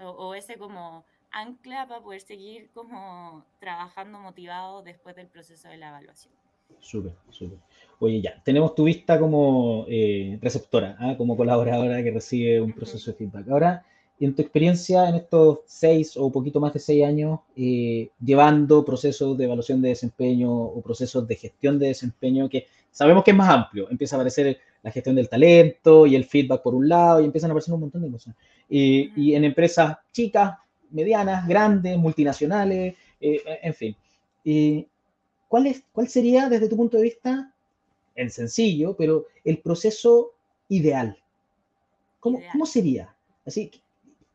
o, 0.00 0.34
ese 0.34 0.56
como 0.56 1.04
ancla 1.32 1.86
para 1.88 2.00
poder 2.00 2.20
seguir 2.20 2.70
como 2.72 3.44
trabajando 3.58 4.18
motivado 4.18 4.82
después 4.82 5.16
del 5.16 5.26
proceso 5.26 5.68
de 5.68 5.78
la 5.78 5.88
evaluación. 5.88 6.34
Súper, 6.80 7.12
súper. 7.30 7.58
Oye, 7.98 8.20
ya, 8.20 8.42
tenemos 8.42 8.74
tu 8.74 8.84
vista 8.84 9.18
como 9.18 9.84
eh, 9.88 10.38
receptora, 10.40 10.96
¿ah? 10.98 11.14
como 11.16 11.36
colaboradora 11.36 12.02
que 12.02 12.10
recibe 12.10 12.60
un 12.60 12.72
proceso 12.72 13.10
de 13.10 13.16
feedback. 13.16 13.48
Ahora, 13.48 13.84
en 14.24 14.34
tu 14.34 14.42
experiencia 14.42 15.08
en 15.08 15.16
estos 15.16 15.60
seis 15.66 16.16
o 16.16 16.30
poquito 16.30 16.60
más 16.60 16.72
de 16.72 16.78
seis 16.78 17.04
años, 17.04 17.40
eh, 17.56 18.10
llevando 18.24 18.84
procesos 18.84 19.36
de 19.36 19.44
evaluación 19.44 19.82
de 19.82 19.90
desempeño 19.90 20.52
o 20.52 20.80
procesos 20.80 21.26
de 21.26 21.36
gestión 21.36 21.78
de 21.78 21.88
desempeño, 21.88 22.48
que 22.48 22.66
sabemos 22.90 23.24
que 23.24 23.32
es 23.32 23.36
más 23.36 23.48
amplio, 23.48 23.90
empieza 23.90 24.16
a 24.16 24.18
aparecer 24.18 24.58
la 24.82 24.90
gestión 24.90 25.16
del 25.16 25.28
talento 25.28 26.06
y 26.06 26.16
el 26.16 26.24
feedback 26.24 26.62
por 26.62 26.74
un 26.74 26.88
lado, 26.88 27.20
y 27.20 27.24
empiezan 27.24 27.50
a 27.50 27.52
aparecer 27.52 27.74
un 27.74 27.80
montón 27.80 28.02
de 28.02 28.10
cosas. 28.10 28.34
Y, 28.68 29.34
en 29.34 29.44
empresas 29.44 29.96
chicas, 30.12 30.54
medianas, 30.92 31.46
grandes, 31.46 31.98
multinacionales, 31.98 32.94
eh, 33.20 33.42
en 33.62 33.74
fin. 33.74 33.96
Y 34.44 34.86
¿cuál, 35.48 35.66
es, 35.66 35.82
¿Cuál 35.92 36.08
sería, 36.08 36.48
desde 36.48 36.68
tu 36.68 36.76
punto 36.76 36.96
de 36.96 37.04
vista, 37.04 37.52
en 38.14 38.30
sencillo, 38.30 38.96
pero 38.96 39.26
el 39.44 39.58
proceso 39.58 40.32
ideal? 40.68 41.16
¿Cómo, 42.20 42.40
¿cómo 42.52 42.66
sería? 42.66 43.14
Así, 43.44 43.70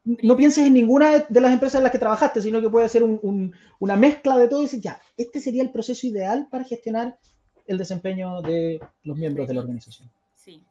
no 0.08 0.38
pienses 0.38 0.66
en 0.66 0.74
ninguna 0.74 1.20
de 1.20 1.42
las 1.42 1.52
empresas 1.52 1.80
en 1.80 1.84
las 1.84 1.92
que 1.92 2.00
trabajaste, 2.00 2.42
sino 2.42 2.62
que 2.62 2.70
puede 2.70 2.88
ser 2.88 3.04
una 3.04 3.96
mezcla 3.96 4.38
de 4.38 4.48
todo 4.48 4.62
y 4.62 4.64
decir, 4.64 4.80
ya, 4.80 5.02
este 5.18 5.42
sería 5.42 5.62
el 5.62 5.72
proceso 5.72 6.08
ideal 6.08 6.48
para 6.50 6.64
gestionar 6.64 7.18
el 7.66 7.78
desempeño 7.78 8.42
de 8.42 8.80
los 9.04 9.18
miembros 9.18 9.48
de 9.48 9.54
la 9.54 9.62
organización. 9.62 10.10
Sí. 10.34 10.64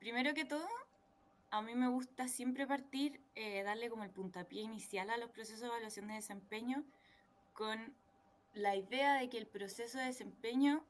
Primero 0.00 0.34
que 0.34 0.44
todo, 0.44 0.66
a 1.52 1.60
mí 1.60 1.74
me 1.74 1.88
gusta 1.88 2.28
siempre 2.28 2.66
partir, 2.66 3.20
eh, 3.34 3.62
darle 3.62 3.90
como 3.90 4.04
el 4.04 4.10
puntapié 4.10 4.62
inicial 4.62 5.10
a 5.10 5.18
los 5.18 5.30
procesos 5.30 5.60
de 5.60 5.66
evaluación 5.66 6.08
de 6.08 6.14
desempeño 6.14 6.82
con 7.52 7.94
la 8.54 8.74
idea 8.74 9.20
de 9.20 9.28
que 9.28 9.36
el 9.36 9.46
proceso 9.46 9.98
de 9.98 10.06
desempeño 10.06 10.82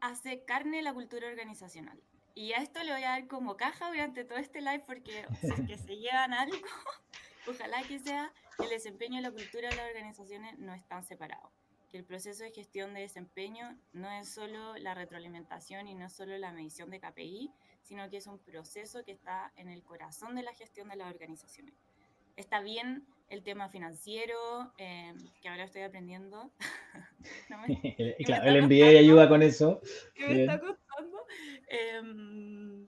hace 0.00 0.44
carne 0.44 0.82
la 0.82 0.92
cultura 0.92 1.28
organizacional. 1.28 2.02
Y 2.34 2.54
a 2.54 2.56
esto 2.56 2.82
le 2.82 2.92
voy 2.92 3.04
a 3.04 3.10
dar 3.10 3.28
como 3.28 3.56
caja 3.56 3.88
durante 3.88 4.24
todo 4.24 4.38
este 4.38 4.60
live 4.60 4.82
porque 4.84 5.26
si 5.40 5.46
es 5.46 5.60
que 5.68 5.78
se 5.78 5.96
llevan 5.96 6.34
algo, 6.34 6.56
ojalá 7.48 7.84
que 7.84 8.00
sea 8.00 8.32
que 8.56 8.64
el 8.64 8.70
desempeño 8.70 9.20
y 9.20 9.22
la 9.22 9.30
cultura 9.30 9.68
de 9.68 9.76
las 9.76 9.86
organizaciones 9.86 10.58
no 10.58 10.74
están 10.74 11.04
separados. 11.04 11.52
Que 11.92 11.98
el 11.98 12.04
proceso 12.04 12.42
de 12.42 12.50
gestión 12.50 12.94
de 12.94 13.02
desempeño 13.02 13.78
no 13.92 14.10
es 14.10 14.28
solo 14.32 14.76
la 14.78 14.94
retroalimentación 14.94 15.86
y 15.86 15.94
no 15.94 16.06
es 16.06 16.12
solo 16.12 16.36
la 16.38 16.50
medición 16.50 16.90
de 16.90 16.98
KPI, 16.98 17.52
sino 17.82 18.08
que 18.10 18.16
es 18.16 18.26
un 18.26 18.38
proceso 18.38 19.04
que 19.04 19.12
está 19.12 19.52
en 19.56 19.68
el 19.68 19.84
corazón 19.84 20.34
de 20.34 20.42
la 20.42 20.54
gestión 20.54 20.88
de 20.88 20.96
las 20.96 21.12
organizaciones. 21.12 21.74
Está 22.34 22.60
bien 22.60 23.06
el 23.28 23.42
tema 23.42 23.68
financiero, 23.68 24.72
eh, 24.78 25.12
que 25.42 25.48
ahora 25.48 25.64
estoy 25.64 25.82
aprendiendo. 25.82 26.50
claro, 28.26 28.50
el 28.50 28.62
MBA 28.62 28.98
ayuda 28.98 29.28
con 29.28 29.42
eso. 29.42 29.82
me 30.18 30.44
está 30.44 30.60
Em, 31.68 32.86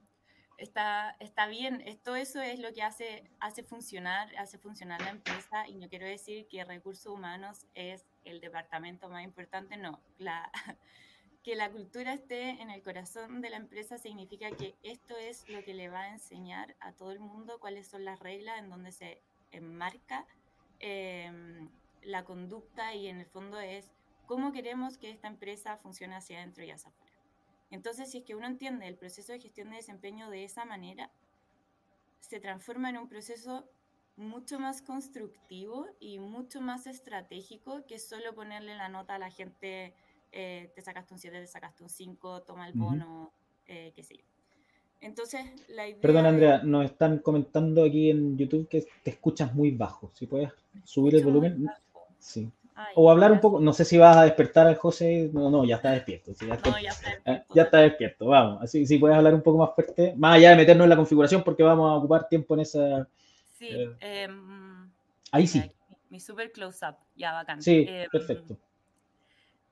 está, 0.57 1.15
está 1.19 1.47
bien, 1.47 1.83
todo 2.03 2.15
eso 2.15 2.41
es 2.41 2.59
lo 2.59 2.71
que 2.73 2.83
hace, 2.83 3.23
hace, 3.39 3.63
funcionar, 3.63 4.29
hace 4.37 4.57
funcionar 4.57 5.01
la 5.01 5.09
empresa 5.09 5.67
y 5.67 5.75
no 5.75 5.89
quiero 5.89 6.05
decir 6.05 6.47
que 6.47 6.63
recursos 6.63 7.11
humanos 7.11 7.65
es 7.73 8.05
el 8.25 8.41
departamento 8.41 9.09
más 9.09 9.23
importante, 9.23 9.77
no, 9.77 10.01
la, 10.17 10.51
que 11.43 11.55
la 11.55 11.71
cultura 11.71 12.13
esté 12.13 12.61
en 12.61 12.71
el 12.71 12.81
corazón 12.81 13.41
de 13.41 13.51
la 13.51 13.57
empresa 13.57 13.97
significa 13.97 14.49
que 14.51 14.75
esto 14.83 15.15
es 15.15 15.47
lo 15.47 15.63
que 15.63 15.73
le 15.73 15.89
va 15.89 16.01
a 16.01 16.13
enseñar 16.13 16.75
a 16.79 16.91
todo 16.91 17.11
el 17.11 17.19
mundo 17.19 17.59
cuáles 17.59 17.87
son 17.87 18.03
las 18.03 18.19
reglas 18.19 18.59
en 18.59 18.69
donde 18.69 18.91
se 18.91 19.21
enmarca 19.51 20.25
em, 20.79 21.69
la 22.01 22.25
conducta 22.25 22.93
y 22.95 23.07
en 23.07 23.19
el 23.19 23.27
fondo 23.27 23.59
es 23.59 23.91
cómo 24.25 24.51
queremos 24.51 24.97
que 24.97 25.11
esta 25.11 25.27
empresa 25.27 25.77
funcione 25.77 26.15
hacia 26.15 26.39
adentro 26.39 26.63
y 26.63 26.71
hacia 26.71 26.89
afuera. 26.89 27.13
Entonces, 27.69 28.11
si 28.11 28.19
es 28.19 28.23
que 28.23 28.35
uno 28.35 28.47
entiende 28.47 28.87
el 28.87 28.95
proceso 28.95 29.31
de 29.31 29.39
gestión 29.39 29.69
de 29.69 29.77
desempeño 29.77 30.29
de 30.29 30.43
esa 30.43 30.65
manera, 30.65 31.11
se 32.21 32.39
transforma 32.39 32.89
en 32.89 32.97
un 32.97 33.07
proceso 33.07 33.69
mucho 34.17 34.59
más 34.59 34.81
constructivo 34.81 35.87
y 35.99 36.19
mucho 36.19 36.61
más 36.61 36.87
estratégico 36.87 37.85
que 37.87 37.99
solo 37.99 38.33
ponerle 38.33 38.75
la 38.75 38.89
nota 38.89 39.15
a 39.15 39.19
la 39.19 39.29
gente, 39.29 39.93
eh, 40.31 40.71
te 40.75 40.81
sacaste 40.81 41.13
un 41.13 41.19
7, 41.19 41.39
te 41.39 41.47
sacaste 41.47 41.83
un 41.83 41.89
5, 41.89 42.43
toma 42.43 42.67
el 42.67 42.73
bono, 42.73 43.31
eh, 43.67 43.91
qué 43.95 44.03
sé 44.03 44.17
yo. 44.17 44.23
Entonces, 45.01 45.45
la 45.69 45.87
idea... 45.87 46.01
Perdón, 46.01 46.25
Andrea, 46.25 46.61
nos 46.63 46.85
están 46.85 47.19
comentando 47.19 47.83
aquí 47.83 48.09
en 48.09 48.37
YouTube 48.37 48.67
que 48.67 48.87
te 49.03 49.11
escuchas 49.11 49.53
muy 49.53 49.71
bajo. 49.71 50.09
Si 50.13 50.25
puedes 50.25 50.51
subir 50.83 51.15
el 51.15 51.23
volumen. 51.23 51.67
Sí 52.17 52.51
o 52.95 53.09
hablar 53.09 53.31
un 53.31 53.39
poco, 53.39 53.59
no 53.59 53.71
sé 53.71 53.85
si 53.85 53.97
vas 53.97 54.17
a 54.17 54.23
despertar 54.23 54.67
al 54.67 54.75
José, 54.75 55.29
no, 55.33 55.49
no, 55.49 55.63
ya 55.63 55.77
está 55.77 55.91
despierto. 55.91 56.31
ya, 56.33 56.55
está, 56.55 56.69
no, 56.69 56.79
ya, 56.79 56.89
está 56.89 57.09
despierto. 57.09 57.53
Ya 57.55 57.61
está 57.63 57.77
despierto, 57.79 58.25
vamos. 58.27 58.61
Así 58.61 58.85
si 58.85 58.97
puedes 58.97 59.17
hablar 59.17 59.33
un 59.33 59.41
poco 59.41 59.59
más 59.59 59.73
fuerte, 59.73 60.13
más 60.17 60.35
allá 60.35 60.49
de 60.49 60.55
meternos 60.57 60.83
en 60.83 60.89
la 60.89 60.97
configuración, 60.97 61.43
porque 61.43 61.63
vamos 61.63 61.89
a 61.89 61.95
ocupar 61.95 62.27
tiempo 62.27 62.53
en 62.55 62.59
esa. 62.61 63.07
Sí, 63.57 63.69
eh, 63.69 63.95
em, 63.99 64.91
ahí 65.31 65.47
sí. 65.47 65.71
Mi, 66.09 66.19
super 66.19 66.51
close-up, 66.51 66.97
ya 67.15 67.33
bacán. 67.33 67.61
Sí, 67.61 67.85
em, 67.87 68.09
perfecto. 68.09 68.57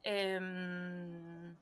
Em, 0.03 1.55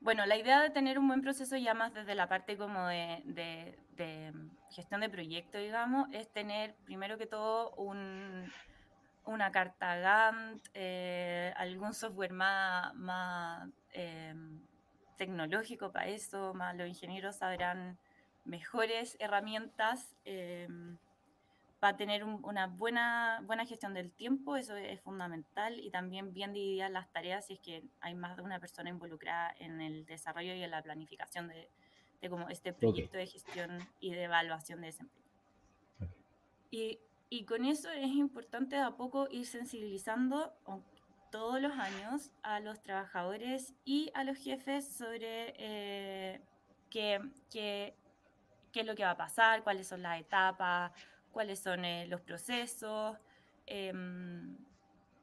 bueno, 0.00 0.26
la 0.26 0.36
idea 0.36 0.60
de 0.62 0.70
tener 0.70 0.98
un 0.98 1.08
buen 1.08 1.20
proceso 1.20 1.56
ya 1.56 1.74
más 1.74 1.92
desde 1.92 2.14
la 2.14 2.28
parte 2.28 2.56
como 2.56 2.86
de, 2.86 3.22
de, 3.24 3.78
de 3.96 4.32
gestión 4.70 5.00
de 5.00 5.08
proyecto, 5.08 5.58
digamos, 5.58 6.08
es 6.12 6.32
tener 6.32 6.74
primero 6.84 7.18
que 7.18 7.26
todo 7.26 7.72
un 7.76 8.50
una 9.24 9.52
carta 9.52 9.96
Gantt, 9.96 10.66
eh, 10.74 11.52
algún 11.56 11.94
software 11.94 12.32
más, 12.32 12.94
más 12.94 13.68
eh, 13.92 14.34
tecnológico 15.16 15.92
para 15.92 16.08
eso, 16.08 16.54
más 16.54 16.76
los 16.76 16.88
ingenieros 16.88 17.36
sabrán 17.36 17.98
mejores 18.50 19.16
herramientas 19.20 20.14
eh, 20.24 20.68
para 21.78 21.96
tener 21.96 22.24
una 22.24 22.66
buena, 22.66 23.42
buena 23.46 23.64
gestión 23.64 23.94
del 23.94 24.12
tiempo, 24.12 24.56
eso 24.56 24.76
es 24.76 25.00
fundamental, 25.00 25.80
y 25.80 25.90
también 25.90 26.34
bien 26.34 26.52
divididas 26.52 26.90
las 26.90 27.10
tareas 27.10 27.46
si 27.46 27.54
es 27.54 27.60
que 27.60 27.84
hay 28.00 28.14
más 28.14 28.36
de 28.36 28.42
una 28.42 28.60
persona 28.60 28.90
involucrada 28.90 29.54
en 29.58 29.80
el 29.80 30.04
desarrollo 30.04 30.54
y 30.54 30.62
en 30.62 30.70
la 30.70 30.82
planificación 30.82 31.48
de, 31.48 31.70
como 32.28 32.50
este 32.50 32.74
proyecto 32.74 33.16
de 33.16 33.26
gestión 33.26 33.78
y 33.98 34.10
de 34.10 34.24
evaluación 34.24 34.82
de 34.82 34.88
desempeño. 34.88 35.24
Y 36.70 37.00
y 37.32 37.44
con 37.44 37.64
eso 37.64 37.88
es 37.92 38.08
importante 38.08 38.76
a 38.76 38.96
poco 38.96 39.28
ir 39.30 39.46
sensibilizando 39.46 40.52
todos 41.30 41.62
los 41.62 41.72
años 41.78 42.32
a 42.42 42.58
los 42.58 42.82
trabajadores 42.82 43.72
y 43.84 44.10
a 44.14 44.24
los 44.24 44.36
jefes 44.36 44.96
sobre 44.96 45.54
eh, 45.56 46.40
qué, 46.90 47.20
qué, 47.48 47.94
qué, 48.72 48.80
es 48.80 48.86
lo 48.86 48.94
que 48.94 49.04
va 49.04 49.12
a 49.12 49.16
pasar, 49.16 49.62
cuáles 49.62 49.86
son 49.86 50.02
las 50.02 50.20
etapas, 50.20 50.92
cuáles 51.32 51.58
son 51.60 51.84
eh, 51.84 52.06
los 52.06 52.20
procesos. 52.20 53.16
Em, 53.66 54.56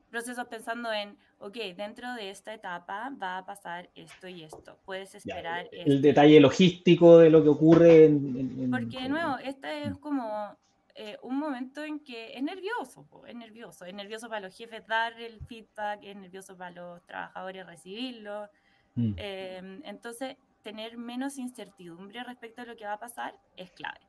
procesos 0.10 0.48
pensando 0.48 0.92
en, 0.92 1.18
ok, 1.40 1.56
dentro 1.76 2.14
de 2.16 2.30
esta 2.30 2.54
etapa 2.54 3.12
va 3.22 3.40
a 3.40 3.46
pasar 3.46 3.90
esto 3.96 4.28
y 4.28 4.44
esto. 4.44 4.80
Puedes 4.86 5.16
esperar. 5.16 5.68
el, 5.72 6.02
detalle 6.02 6.40
logístico 6.40 7.18
de 7.18 7.30
lo 7.30 7.44
que 7.44 7.50
ocurre. 7.50 8.06
En, 8.06 8.72
Porque, 8.72 9.02
de 9.02 9.10
nuevo, 9.10 9.38
esta 9.38 9.74
es 9.74 9.98
como 9.98 10.58
eh, 10.96 11.18
un 11.22 11.38
momento 11.38 11.84
en 11.84 12.00
que 12.00 12.34
es 12.34 12.42
nervioso, 12.42 13.08
es 13.28 13.36
nervioso, 13.36 13.86
es 13.86 13.94
nervioso 13.94 14.30
para 14.30 14.42
los 14.42 14.56
jefes 14.56 14.86
dar 14.88 15.20
el 15.20 15.40
feedback, 15.42 16.00
es 16.04 16.16
nervioso 16.16 16.58
para 16.58 16.72
los 16.72 17.06
trabajadores 17.06 17.66
recibirlo. 17.68 18.50
Mm. 18.96 19.14
Em, 19.18 19.82
entonces, 19.86 20.38
tener 20.68 20.98
menos 20.98 21.38
incertidumbre 21.38 22.22
respecto 22.26 22.62
a 22.62 22.66
lo 22.66 22.76
que 22.76 22.84
va 22.84 22.92
a 22.92 23.00
pasar 23.00 23.40
es 23.56 23.72
clave. 23.72 24.02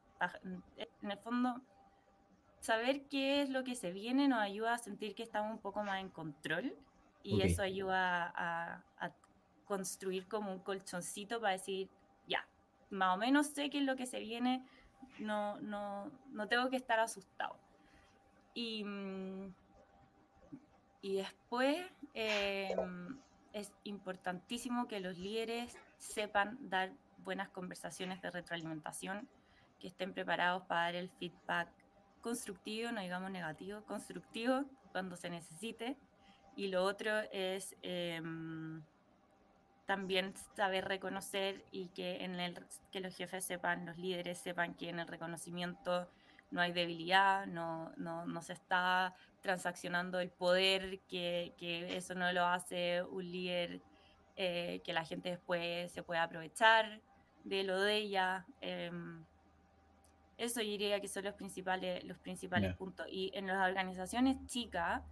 En 0.43 1.11
el 1.13 1.19
fondo, 1.19 1.63
saber 2.59 3.03
qué 3.03 3.43
es 3.43 3.49
lo 3.49 3.63
que 3.63 3.77
se 3.77 3.93
viene 3.93 4.27
nos 4.27 4.41
ayuda 4.41 4.75
a 4.75 4.79
sentir 4.79 5.15
que 5.15 5.23
estamos 5.23 5.53
un 5.53 5.61
poco 5.61 5.85
más 5.85 6.01
en 6.01 6.09
control 6.09 6.75
y 7.23 7.43
eso 7.43 7.63
ayuda 7.63 8.33
a, 8.35 8.83
a, 8.99 9.13
construir 9.67 10.27
como 10.27 10.51
un 10.51 10.59
colchoncito 10.59 11.41
para 11.41 11.53
decir, 11.53 11.89
ya, 12.27 12.45
más 12.91 13.15
o 13.15 13.19
menos 13.19 13.47
sé 13.47 13.71
qué 13.71 13.79
es 13.79 13.85
lo 13.85 13.95
que 13.95 14.07
se 14.07 14.19
viene, 14.19 14.65
no, 15.21 15.61
no, 15.61 16.11
no 16.33 16.49
tengo 16.49 16.71
que 16.71 16.77
estar 16.77 16.99
asustado. 16.99 17.55
Y, 18.53 18.83
mm, 18.83 19.55
y 21.03 21.17
después 21.19 21.87
em, 22.15 23.17
es 23.53 23.73
importantísimo 23.85 24.89
que 24.89 24.99
los 24.99 25.19
líderes 25.19 25.77
sepan 25.99 26.57
dar 26.69 26.93
buenas 27.19 27.49
conversaciones 27.51 28.23
de 28.23 28.31
retroalimentación, 28.31 29.29
que 29.79 29.89
estén 29.89 30.13
preparados 30.13 30.65
para 30.65 30.83
dar 30.83 30.95
el 30.95 31.09
feedback 31.09 31.69
constructivo, 32.21 32.91
no 32.93 33.01
digamos 33.01 33.31
negativo, 33.31 33.83
constructivo 33.85 34.65
cuando 34.93 35.17
se 35.17 35.31
necesite. 35.31 35.97
Y 36.57 36.69
lo 36.69 36.85
otro 36.85 37.21
es 37.31 37.77
em, 37.83 38.83
también 39.87 40.35
saber 40.57 40.87
reconocer 40.87 41.65
y 41.71 41.89
que, 41.89 42.25
en 42.25 42.41
el, 42.41 42.59
que 42.91 43.01
los 43.01 43.15
jefes 43.15 43.45
sepan, 43.45 43.87
los 43.87 43.97
líderes 43.97 44.39
sepan 44.39 44.75
que 44.75 44.89
en 44.89 44.99
el 44.99 45.07
reconocimiento 45.07 46.11
no 46.51 46.61
hay 46.61 46.73
debilidad, 46.73 47.47
no, 47.47 47.93
no, 47.97 48.27
no 48.27 48.43
se 48.43 48.55
está 48.55 49.15
transaccionando 49.41 50.19
el 50.19 50.31
poder, 50.31 51.01
que, 51.09 51.55
que, 51.59 51.97
eso 51.97 52.15
no 52.15 52.33
lo 52.33 52.45
hace 52.45 53.03
un 53.03 53.31
líder 53.31 53.81
eh, 54.41 54.83
que 54.85 54.93
la 54.93 55.05
gente 55.05 55.31
después 55.31 55.91
se 55.91 56.05
pueda 56.05 56.23
aprovechar 56.23 57.01
de 57.43 57.65
lo 57.65 57.81
de 57.81 57.97
ella. 57.97 58.47
Em, 58.61 59.25
eso 60.37 60.61
yo 60.61 60.69
diría 60.69 61.01
que 61.01 61.09
son 61.09 61.25
los 61.25 61.35
principales, 61.35 62.05
los 62.05 62.19
principales 62.19 62.77
puntos. 62.77 63.09
Y 63.11 63.33
en 63.35 63.49
las 63.49 63.69
organizaciones 63.69 64.37
chicas, 64.47 65.03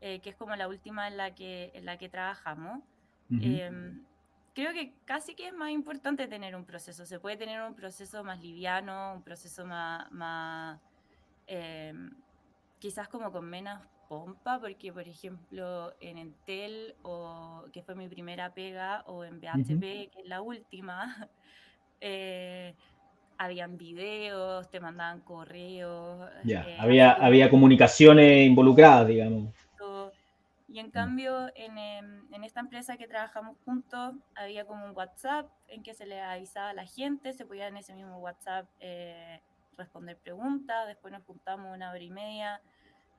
eh, 0.00 0.20
que 0.20 0.30
es 0.30 0.36
como 0.36 0.54
la 0.54 0.68
última 0.68 1.08
en 1.08 1.16
la 1.16 1.34
que, 1.34 1.72
en 1.74 1.84
la 1.84 1.98
que 1.98 2.08
trabajamos, 2.08 2.84
creo 4.54 4.72
que 4.72 4.94
casi 5.04 5.34
que 5.34 5.48
es 5.48 5.52
más 5.52 5.70
importante 5.70 6.28
tener 6.28 6.54
un 6.54 6.64
proceso. 6.64 7.04
Se 7.06 7.18
puede 7.18 7.36
tener 7.36 7.60
un 7.62 7.74
proceso 7.74 8.22
más 8.22 8.40
liviano, 8.40 9.14
un 9.14 9.24
proceso 9.24 9.66
más, 9.66 10.08
más 10.12 10.80
em, 11.48 12.12
quizás 12.78 13.08
como 13.08 13.32
con 13.32 13.50
menos 13.50 13.80
pompa, 14.10 14.58
porque 14.58 14.92
por 14.92 15.06
ejemplo 15.06 15.94
en 16.00 16.18
Entel, 16.18 16.96
o, 17.02 17.64
que 17.72 17.80
fue 17.84 17.94
mi 17.94 18.08
primera 18.08 18.52
pega, 18.52 19.04
o 19.06 19.22
en 19.22 19.40
BHP, 19.40 20.10
que 20.10 20.20
es 20.22 20.26
la 20.26 20.42
última, 20.42 21.28
eh, 22.00 22.74
habían 23.38 23.78
videos, 23.78 24.68
te 24.68 24.80
mandaban 24.80 25.20
correos. 25.20 26.28
Ya, 26.42 26.68
eh, 26.68 26.76
había, 26.80 27.12
había 27.12 27.48
comunicaciones 27.48 28.48
involucradas, 28.48 29.06
digamos. 29.06 29.54
Y 30.72 30.78
en 30.78 30.90
cambio, 30.90 31.48
en, 31.56 31.78
em, 31.78 32.32
en, 32.32 32.44
esta 32.44 32.60
empresa 32.60 32.96
que 32.96 33.08
trabajamos 33.08 33.56
juntos, 33.64 34.14
había 34.36 34.64
como 34.64 34.84
un 34.86 34.96
WhatsApp 34.96 35.50
en 35.66 35.82
que 35.82 35.94
se 35.94 36.06
le 36.06 36.20
avisaba 36.20 36.70
a 36.70 36.74
la 36.74 36.86
gente, 36.86 37.32
se 37.32 37.44
podía 37.44 37.66
en 37.66 37.76
ese 37.76 37.92
mismo 37.92 38.18
WhatsApp 38.18 38.68
eh, 38.78 39.40
responder 39.76 40.16
preguntas, 40.18 40.86
después 40.86 41.12
nos 41.12 41.24
juntamos 41.24 41.74
una 41.74 41.90
hora 41.90 42.02
y 42.02 42.10
media 42.10 42.60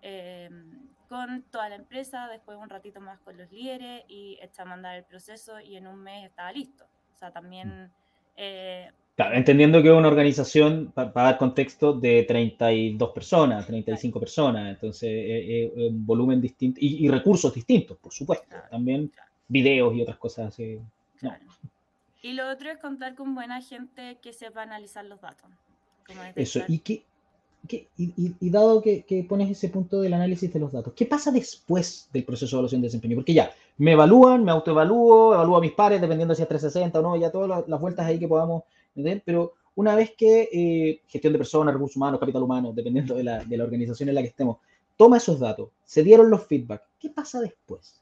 em, 0.02 0.90
con 1.08 1.44
toda 1.52 1.70
la 1.70 1.76
empresa, 1.76 2.28
después 2.30 2.58
un 2.58 2.70
ratito 2.70 3.02
más 3.02 3.20
con 3.20 3.38
los 3.38 3.52
líderes 3.52 4.04
y 4.08 4.40
echa 4.42 4.64
a 4.64 4.66
mandar 4.66 4.96
el 4.96 5.04
proceso 5.04 5.60
y 5.60 5.76
en 5.76 5.88
un 5.88 6.02
mes 6.02 6.26
estaba 6.26 6.52
listo. 6.52 6.86
O 7.14 7.18
sea, 7.18 7.32
también... 7.32 7.86
Mm. 7.86 7.92
Eh, 8.38 8.92
entendiendo 9.18 9.82
que 9.82 9.90
es 9.90 9.94
una 9.94 10.08
organización, 10.08 10.92
para, 10.94 11.12
dar 11.12 11.38
contexto, 11.38 11.94
de 11.94 12.24
32 12.24 13.12
personas, 13.12 13.68
35 13.68 14.20
personas, 14.20 14.70
entonces 14.70 15.10
es, 15.12 15.72
un 15.76 16.06
volumen 16.06 16.42
distinto 16.42 16.80
y, 16.82 17.08
recursos 17.10 17.54
distintos, 17.54 17.98
por 17.98 18.14
supuesto. 18.14 18.56
También 18.70 19.12
videos 19.48 19.94
y 19.96 20.02
otras 20.02 20.18
cosas 20.18 20.48
así. 20.48 20.80
Y 22.22 22.34
lo 22.34 22.50
otro 22.50 22.72
es 22.72 22.78
contar 22.78 23.16
con 23.16 23.36
buena 23.36 23.62
gente 23.62 24.18
que 24.22 24.34
sepa 24.34 24.64
analizar 24.64 25.06
los 25.06 25.22
datos. 25.22 25.50
Eso, 26.36 26.62
y 26.68 26.80
que 26.80 27.04
y, 27.68 28.50
dado 28.50 28.82
que, 28.82 29.26
pones 29.30 29.50
ese 29.50 29.70
punto 29.70 30.02
del 30.02 30.14
análisis 30.14 30.52
de 30.52 30.60
los 30.60 30.72
datos, 30.72 30.94
¿qué 30.96 31.06
pasa 31.06 31.32
después 31.32 32.10
del 32.12 32.24
proceso 32.24 32.56
de 32.56 32.58
evaluación 32.58 32.82
de 32.82 32.88
desempeño? 32.88 33.16
Porque 33.16 33.34
ya, 33.34 33.52
me 33.78 33.94
evalúan, 33.94 34.44
me 34.44 34.52
autoevalúo, 34.52 35.34
evalúo 35.34 35.58
a 35.58 35.62
mis 35.62 35.72
pares, 35.72 36.02
dependiendo 36.02 36.36
si 36.36 36.42
es 36.42 36.48
360 36.48 37.00
o 37.00 37.02
no, 37.02 37.16
ya 37.16 37.32
todas 37.32 37.68
las, 37.68 37.82
vueltas 37.82 38.06
ahí 38.06 38.20
que 38.20 38.28
podamos 38.28 38.64
meter, 38.96 39.22
pero 39.26 39.54
una 39.76 39.96
vez 39.96 40.12
que 40.18 40.50
eh, 40.52 41.02
gestión 41.08 41.34
de 41.34 41.40
personas, 41.40 41.74
recursos 41.74 41.96
humanos, 41.96 42.20
capital 42.20 42.44
humano, 42.44 42.72
dependiendo 42.76 43.16
de 43.16 43.24
la, 43.24 43.46
organización 43.64 44.10
en 44.10 44.16
la 44.16 44.22
que 44.22 44.30
estemos, 44.30 44.58
toma 44.98 45.18
esos 45.18 45.40
datos, 45.40 45.70
se 45.86 46.04
dieron 46.04 46.30
los 46.30 46.46
feedback, 46.46 46.84
¿qué 47.00 47.10
pasa 47.10 47.40
después? 47.40 48.02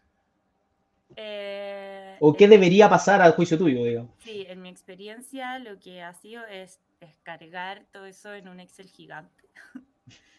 Eh, 1.16 1.99
¿O 2.20 2.34
qué 2.34 2.48
debería 2.48 2.90
pasar 2.90 3.22
al 3.22 3.34
juicio 3.34 3.58
tuyo, 3.58 3.84
digamos? 3.84 4.12
Sí, 4.20 4.46
en 4.48 4.62
mi 4.62 4.70
experiencia 4.70 5.60
lo 5.60 5.80
que 5.80 6.02
ha 6.02 6.14
sido 6.14 6.46
es 6.46 6.80
descargar 7.00 7.86
todo 7.92 8.06
eso 8.06 8.34
en 8.34 8.48
un 8.48 8.60
Excel 8.60 8.90
gigante 8.90 9.46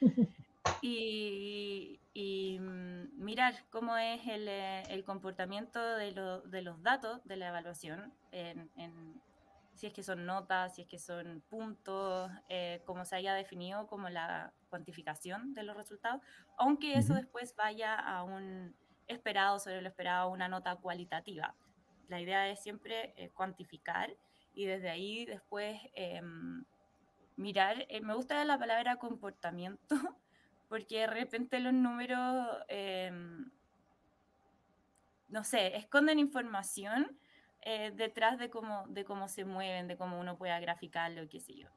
y, 0.83 2.59
mm, 2.61 3.25
mirar 3.25 3.55
cómo 3.71 3.97
es 3.97 4.21
el, 4.27 4.47
eh, 4.49 5.03
comportamiento 5.07 5.81
de, 5.97 6.13
los 6.13 6.83
datos 6.83 7.25
de 7.25 7.37
la 7.37 7.49
evaluación, 7.49 8.13
si 9.75 9.87
es 9.87 9.93
que 9.95 10.03
son 10.03 10.27
notas, 10.27 10.75
si 10.75 10.83
es 10.83 10.89
que 10.89 10.99
son 10.99 11.43
puntos, 11.49 12.31
eh, 12.51 12.83
como 12.85 13.07
se 13.07 13.17
haya 13.17 13.35
definido 13.35 13.87
como 13.87 14.11
la 14.11 14.53
cuantificación 14.69 15.55
de 15.55 15.63
los 15.63 15.75
resultados, 15.77 16.21
aunque 16.59 16.95
eso 16.95 17.15
después 17.15 17.57
vaya 17.57 17.95
a 17.95 18.23
un 18.23 18.75
esperado 19.09 19.59
sobre 19.59 19.81
lo 19.81 19.89
esperado, 19.89 20.31
una 20.31 20.49
nota 20.49 20.77
cualitativa. 20.77 21.55
La 22.11 22.21
idea 22.21 22.51
es 22.51 22.61
siempre 22.61 23.15
eh, 23.17 23.31
cuantificar 23.31 24.11
y 24.53 24.67
desde 24.67 24.91
ahí 24.91 25.25
después 25.27 25.81
em, 25.95 26.65
mirar, 27.37 27.87
eh, 27.89 28.01
me 28.01 28.15
gusta 28.15 28.45
la 28.45 28.59
palabra 28.59 28.97
comportamiento, 28.97 29.95
porque 30.69 30.99
de 30.99 31.07
repente 31.07 31.61
los 31.61 31.73
números, 31.73 32.49
em, 32.67 33.49
no 35.29 35.45
sé, 35.45 35.77
esconden 35.77 36.19
información 36.19 37.17
eh, 37.61 37.93
detrás 37.95 38.41
de 38.41 38.51
cómo, 38.51 38.87
de 38.89 39.05
cómo 39.05 39.29
se 39.29 39.45
mueven, 39.45 39.87
de 39.87 39.97
cómo 39.97 40.19
uno 40.19 40.37
pueda 40.37 40.59
graficarlo, 40.59 41.29
qué 41.29 41.39
sé 41.39 41.55
yo. 41.55 41.69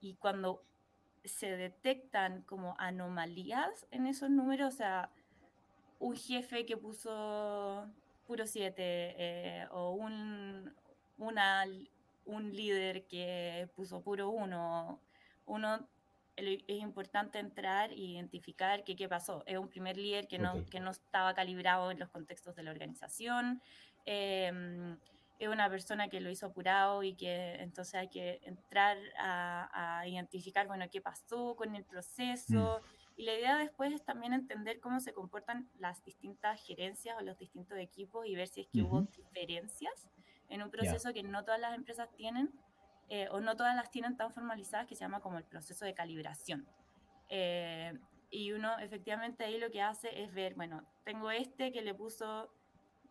Y 0.00 0.14
cuando 0.14 0.62
se 1.24 1.56
detectan 1.56 2.42
como 2.42 2.76
anomalías 2.78 3.84
en 3.90 4.06
esos 4.06 4.30
números, 4.30 4.74
o 4.74 4.76
sea, 4.76 5.10
un 5.98 6.14
jefe 6.14 6.66
que 6.66 6.76
puso 6.76 7.90
puro 8.26 8.46
7 8.46 8.74
eh, 8.78 9.66
o 9.70 9.92
un, 9.92 10.74
una, 11.18 11.64
un 12.24 12.52
líder 12.52 13.06
que 13.06 13.68
puso 13.74 14.02
puro 14.02 14.30
uno, 14.30 15.00
uno 15.46 15.88
es 16.36 16.80
importante 16.80 17.38
entrar 17.38 17.92
e 17.92 17.96
identificar 17.96 18.84
qué 18.84 19.08
pasó. 19.08 19.42
Es 19.46 19.58
un 19.58 19.68
primer 19.68 19.96
líder 19.96 20.26
que 20.28 20.38
no, 20.38 20.64
que 20.66 20.80
no 20.80 20.90
estaba 20.90 21.34
calibrado 21.34 21.90
en 21.90 21.98
los 21.98 22.08
contextos 22.08 22.56
de 22.56 22.62
la 22.62 22.70
organización. 22.70 23.60
Em, 24.04 24.98
es 25.38 25.48
una 25.48 25.68
persona 25.68 26.08
que 26.08 26.20
lo 26.20 26.30
hizo 26.30 26.46
apurado 26.46 27.02
y 27.02 27.14
que 27.14 27.56
entonces 27.56 27.94
hay 27.94 28.08
que 28.08 28.40
entrar 28.44 28.96
a, 29.18 30.04
identificar, 30.06 30.66
bueno, 30.66 30.86
qué 30.90 31.00
pasó 31.00 31.54
con 31.56 31.74
el 31.74 31.84
proceso. 31.84 32.80
Mm. 32.80 33.01
Y 33.16 33.24
la 33.24 33.34
idea 33.34 33.58
después 33.58 33.92
es 33.92 34.04
también 34.04 34.32
entender 34.32 34.80
cómo 34.80 35.00
se 35.00 35.12
comportan 35.12 35.68
las 35.78 36.02
distintas 36.04 36.64
gerencias 36.64 37.16
o 37.18 37.22
los 37.22 37.38
distintos 37.38 37.78
equipos 37.78 38.26
y 38.26 38.34
ver 38.34 38.48
si 38.48 38.62
es 38.62 38.68
que 38.68 38.82
hubo 38.82 39.02
diferencias 39.02 40.08
en 40.48 40.62
un 40.62 40.70
proceso 40.70 41.12
que 41.12 41.22
no 41.22 41.44
todas 41.44 41.60
las 41.60 41.74
empresas 41.74 42.10
tienen 42.14 42.50
eh, 43.08 43.28
o 43.30 43.40
no 43.40 43.56
todas 43.56 43.76
las 43.76 43.90
tienen 43.90 44.16
tan 44.16 44.32
formalizadas 44.32 44.86
que 44.86 44.94
se 44.94 45.00
llama 45.00 45.20
como 45.20 45.38
el 45.38 45.44
proceso 45.44 45.84
de 45.84 45.94
calibración. 45.94 46.66
Eh, 47.28 47.92
y 48.30 48.52
uno 48.52 48.78
efectivamente 48.78 49.44
ahí 49.44 49.58
lo 49.58 49.70
que 49.70 49.82
hace 49.82 50.22
es 50.22 50.32
ver, 50.32 50.54
bueno, 50.54 50.86
tengo 51.04 51.30
este 51.30 51.72
que 51.72 51.82
le 51.82 51.94
puso 51.94 52.50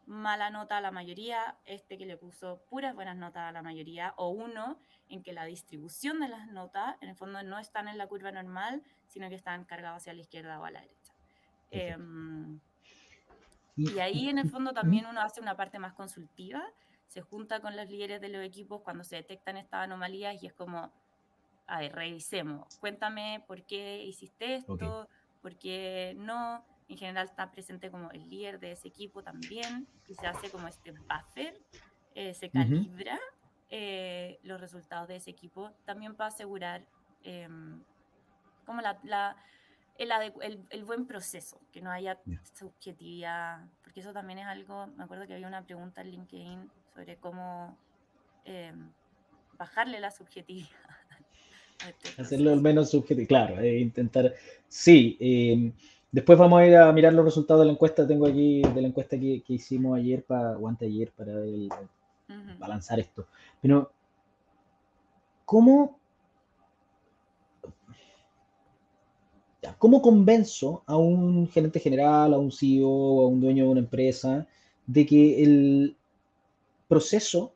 mala 0.06 0.50
nota 0.50 0.78
a 0.78 0.82
la 0.82 0.92
mayoría, 0.92 1.58
este 1.66 1.98
que 1.98 2.06
le 2.06 2.18
puso 2.18 2.62
puras 2.70 2.96
buenas 2.96 3.18
notas 3.18 3.50
a 3.50 3.52
la 3.52 3.62
mayoría, 3.62 4.14
o 4.18 4.30
uno 4.30 4.80
en 5.10 5.24
que 5.24 5.34
la 5.34 5.46
distribución 5.46 6.20
de 6.20 6.30
las 6.30 6.48
notas 6.48 6.96
en 7.02 7.10
el 7.10 7.16
fondo 7.16 7.44
no 7.44 7.60
están 7.60 7.88
en 7.88 7.98
la 7.98 8.08
curva 8.08 8.32
normal, 8.32 8.84
sino 9.08 9.30
que 9.30 9.36
están 9.36 9.66
cargados 9.66 9.98
hacia 9.98 10.14
la 10.14 10.22
izquierda 10.22 10.60
o 10.60 10.66
a 10.66 10.72
la 10.72 10.82
derecha. 10.82 11.14
Em, 11.70 12.60
y 13.76 14.00
ahí 14.00 14.30
en 14.30 14.38
el 14.38 14.50
fondo 14.50 14.74
también 14.74 15.06
uno 15.06 15.22
hace 15.22 15.40
una 15.42 15.56
parte 15.56 15.80
más 15.80 15.94
consultiva 15.94 16.64
se 17.12 17.22
junta 17.22 17.60
con 17.60 17.76
los 17.76 17.90
líderes 17.90 18.22
de 18.22 18.30
los 18.30 18.42
equipos 18.42 18.82
cuando 18.84 19.04
se 19.04 19.18
detectan 19.18 19.58
estas 19.58 19.84
anomalías 19.84 20.42
y 20.42 20.48
es 20.48 20.54
como, 20.54 20.94
a 21.68 21.80
ver, 21.82 21.94
revisemos, 21.94 22.78
cuéntame 22.78 23.44
por 23.48 23.66
qué 23.66 24.02
hiciste 24.02 24.56
esto, 24.56 25.10
por 25.42 25.58
qué 25.58 26.14
no. 26.18 26.64
En 26.92 26.98
general 26.98 27.28
está 27.28 27.50
presente 27.50 27.90
como 27.90 28.12
el 28.12 28.30
líder 28.30 28.60
de 28.60 28.74
ese 28.74 28.90
equipo 28.90 29.24
también 29.24 29.88
y 30.10 30.14
se 30.14 30.28
hace 30.28 30.50
como 30.50 30.68
este 30.68 30.92
buffer, 30.92 31.58
eh, 32.16 32.34
se 32.34 32.50
calibra 32.50 33.18
eh, 33.70 34.40
los 34.44 34.60
resultados 34.60 35.08
de 35.08 35.16
ese 35.16 35.30
equipo 35.30 35.72
también 35.86 36.16
para 36.16 36.28
asegurar 36.28 36.86
em, 37.24 37.82
como 38.66 38.82
la, 38.82 39.00
la 39.04 39.38
el, 39.98 40.60
el, 40.70 40.84
buen 40.84 41.06
proceso, 41.06 41.62
que 41.72 41.80
no 41.80 41.92
haya 41.92 42.20
subjetividad, 42.54 43.66
porque 43.86 44.02
eso 44.02 44.12
también 44.12 44.40
es 44.40 44.48
algo, 44.48 44.88
me 44.88 45.06
acuerdo 45.06 45.26
que 45.26 45.34
había 45.34 45.48
una 45.48 45.64
pregunta 45.64 46.02
en 46.02 46.12
LinkedIn 46.12 46.72
sobre 46.94 47.16
cómo 47.16 47.78
em, 48.44 48.92
bajarle 49.58 50.02
la 50.02 50.12
subjetividad. 50.12 50.68
Este 51.88 52.22
Hacerlo 52.22 52.52
al 52.52 52.62
menos 52.62 52.92
subjetivo, 52.92 53.28
claro, 53.28 53.60
eh, 53.60 53.80
intentar. 53.80 54.36
Sí, 54.68 55.18
em, 55.20 55.74
después 56.12 56.38
vamos 56.38 56.60
a 56.60 56.68
ir 56.68 56.76
a 56.76 56.92
mirar 56.92 57.14
los 57.14 57.26
resultados 57.26 57.62
de 57.62 57.68
la 57.68 57.74
encuesta. 57.74 58.08
Tengo 58.08 58.28
aquí 58.28 58.62
de 58.62 58.82
la 58.82 58.88
encuesta 58.88 59.20
que, 59.20 59.42
que 59.42 59.54
hicimos 59.54 59.98
ayer 59.98 60.24
para, 60.24 60.58
o 60.58 60.68
ayer 60.68 61.12
para 61.12 61.32
el, 61.32 61.70
lanzar 62.60 63.00
esto. 63.00 63.28
Pero, 63.62 63.92
¿cómo, 65.46 66.00
¿cómo 69.78 70.02
convenzo 70.02 70.84
a 70.86 70.98
un 70.98 71.48
gerente 71.50 71.80
general, 71.80 72.34
a 72.34 72.38
un 72.38 72.52
CEO, 72.52 73.22
a 73.22 73.28
un 73.28 73.42
dueño 73.42 73.66
de 73.66 73.70
una 73.72 73.80
empresa, 73.80 74.48
de 74.88 75.06
que 75.06 75.44
el, 75.44 75.96
proceso, 76.92 77.54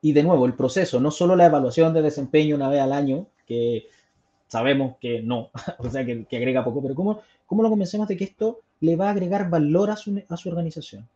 y 0.00 0.14
de 0.14 0.22
nuevo, 0.22 0.46
el 0.46 0.54
proceso, 0.54 1.00
no 1.00 1.10
solo 1.10 1.36
la 1.36 1.44
evaluación 1.44 1.92
de 1.92 2.00
desempeño 2.00 2.56
una 2.56 2.70
vez 2.70 2.80
al 2.80 2.94
año, 2.94 3.26
que 3.46 3.88
sabemos 4.50 4.96
que 5.00 5.22
no, 5.22 5.50
o 5.78 5.88
sea, 5.88 6.04
que, 6.04 6.26
agrega 6.32 6.64
poco, 6.64 6.82
pero 6.82 6.94
¿cómo, 6.94 7.20
¿cómo 7.46 7.62
lo 7.62 7.70
convencemos 7.70 8.08
de 8.08 8.16
que 8.16 8.24
esto 8.24 8.60
le 8.80 8.96
va 8.96 9.08
a 9.08 9.10
agregar 9.10 9.48
valor 9.48 9.90
a 9.90 9.96
su, 9.96 10.20
a 10.28 10.36
su 10.36 10.48
organización? 10.48 11.08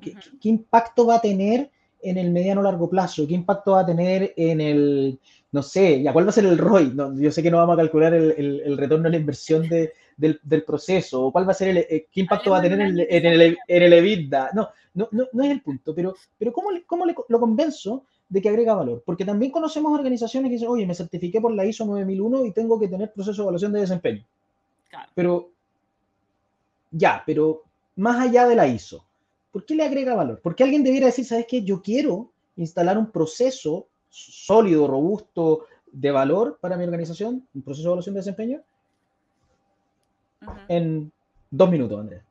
qué, 0.00 0.48
impacto 0.48 1.06
va 1.06 1.16
a 1.16 1.20
tener 1.20 1.70
en 2.02 2.18
el 2.18 2.30
mediano 2.30 2.62
largo 2.62 2.88
plazo? 2.88 3.26
¿Qué 3.26 3.34
impacto 3.34 3.72
va 3.72 3.80
a 3.80 3.86
tener 3.86 4.32
en 4.36 4.60
el, 4.60 5.18
no 5.52 5.62
sé, 5.62 6.02
ya 6.02 6.12
cuál 6.12 6.26
va 6.26 6.30
a 6.30 6.32
ser 6.32 6.46
el 6.46 6.58
ROI? 6.58 6.92
No, 6.94 7.18
yo 7.18 7.30
sé 7.30 7.42
que 7.42 7.50
no 7.50 7.58
vamos 7.58 7.74
a 7.74 7.82
calcular 7.82 8.14
el, 8.14 8.62
el, 8.64 8.78
retorno 8.78 9.08
a 9.08 9.10
la 9.10 9.18
inversión 9.18 9.68
de, 9.68 9.92
del, 10.16 10.64
proceso, 10.64 11.26
o 11.26 11.32
cuál 11.32 11.46
va 11.46 11.52
a 11.52 11.54
ser 11.54 11.68
el, 11.68 11.78
eh, 11.78 12.06
qué 12.10 12.20
impacto 12.20 12.52
va 12.52 12.58
a 12.58 12.62
tener 12.62 12.80
en, 12.80 12.98
el, 12.98 13.58
en 13.68 13.82
el 13.82 13.92
EBITDA. 13.92 14.50
No, 14.54 14.70
no, 14.94 15.08
no, 15.12 15.26
no 15.32 15.44
es 15.44 15.50
el 15.50 15.60
punto, 15.60 15.94
pero, 15.94 16.14
pero 16.38 16.52
¿cómo, 16.52 16.70
cómo 16.86 17.04
le, 17.04 17.14
lo 17.28 17.38
convenzo 17.38 18.04
de 18.28 18.42
que 18.42 18.48
agrega 18.48 18.74
valor? 18.74 19.02
Porque 19.04 19.24
también 19.24 19.50
conocemos 19.50 19.92
organizaciones 19.92 20.48
que 20.48 20.54
dicen, 20.54 20.68
oye, 20.68 20.86
me 20.86 20.94
certifiqué 20.94 21.40
por 21.40 21.54
la 21.54 21.64
ISO 21.64 21.84
9001 21.86 22.44
y 22.46 22.52
tengo 22.52 22.78
que 22.78 22.88
tener 22.88 23.12
proceso 23.12 23.42
de 23.42 23.44
evaluación 23.44 23.72
de 23.72 23.80
desempeño. 23.80 24.24
Pero, 25.14 25.50
ya, 26.90 27.22
pero 27.26 27.62
más 27.96 28.20
allá 28.20 28.46
de 28.46 28.54
la 28.54 28.66
ISO, 28.66 29.04
¿por 29.50 29.64
qué 29.64 29.74
le 29.74 29.84
agrega 29.84 30.14
valor? 30.14 30.40
Porque 30.42 30.62
alguien 30.62 30.84
debiera 30.84 31.06
decir, 31.06 31.24
¿sabes 31.24 31.46
qué? 31.48 31.62
Yo 31.62 31.82
quiero 31.82 32.30
instalar 32.56 32.98
un 32.98 33.10
proceso 33.10 33.88
sólido, 34.08 34.86
robusto, 34.86 35.66
de 35.92 36.10
valor 36.10 36.58
para 36.60 36.76
mi 36.76 36.84
organización, 36.84 37.46
un 37.54 37.62
proceso 37.62 37.84
de 37.84 37.88
evaluación 37.88 38.14
de 38.14 38.20
desempeño, 38.20 38.62
en 40.68 41.10
dos 41.50 41.70
minutos, 41.70 41.98
Andrés. 41.98 42.22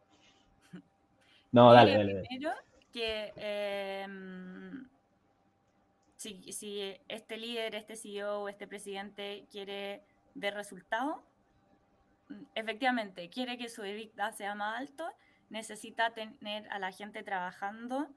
No, 1.51 1.71
dale, 1.71 1.93
dale. 1.93 2.23
Primero, 2.27 2.51
que 2.91 3.33
em, 3.35 4.86
si, 6.27 6.51
si, 6.51 6.95
este 7.07 7.37
líder, 7.37 7.75
este 7.75 7.95
CEO, 7.95 8.49
este 8.49 8.67
presidente 8.67 9.45
quiere 9.51 10.01
ver 10.35 10.53
resultados, 10.53 11.17
efectivamente, 12.55 13.29
quiere 13.29 13.57
que 13.57 13.69
su 13.69 13.83
EBITDA 13.83 14.31
sea 14.33 14.55
más 14.55 14.79
alto, 14.79 15.09
necesita 15.49 16.13
tener 16.13 16.67
a 16.69 16.79
la 16.79 16.91
gente 16.91 17.23
trabajando 17.23 18.09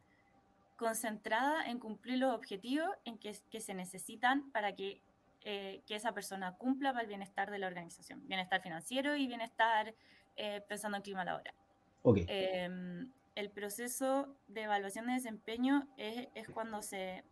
concentrada 0.76 1.66
en 1.66 1.78
cumplir 1.78 2.18
los 2.18 2.34
objetivos 2.34 2.88
en 3.04 3.18
que, 3.18 3.36
que 3.50 3.60
se 3.60 3.74
necesitan 3.74 4.50
para 4.50 4.74
que, 4.74 5.02
eh, 5.42 5.82
que, 5.86 5.94
esa 5.94 6.12
persona 6.12 6.56
cumpla 6.56 6.92
para 6.92 7.02
el 7.02 7.08
bienestar 7.08 7.50
de 7.50 7.58
la 7.58 7.66
organización, 7.66 8.26
bienestar 8.26 8.60
financiero 8.62 9.14
y 9.14 9.26
bienestar 9.26 9.94
eh, 10.36 10.62
pensando 10.68 10.96
en 10.96 11.02
clima 11.02 11.24
laboral. 11.24 11.54
Okay. 12.02 12.24
Em, 12.28 13.12
el 13.34 13.50
proceso 13.50 14.34
de 14.48 14.62
evaluación 14.62 15.06
de 15.06 15.12
desempeño 15.12 15.86
es, 15.98 16.28
es 16.34 16.48
cuando 16.48 16.82
se 16.82 17.24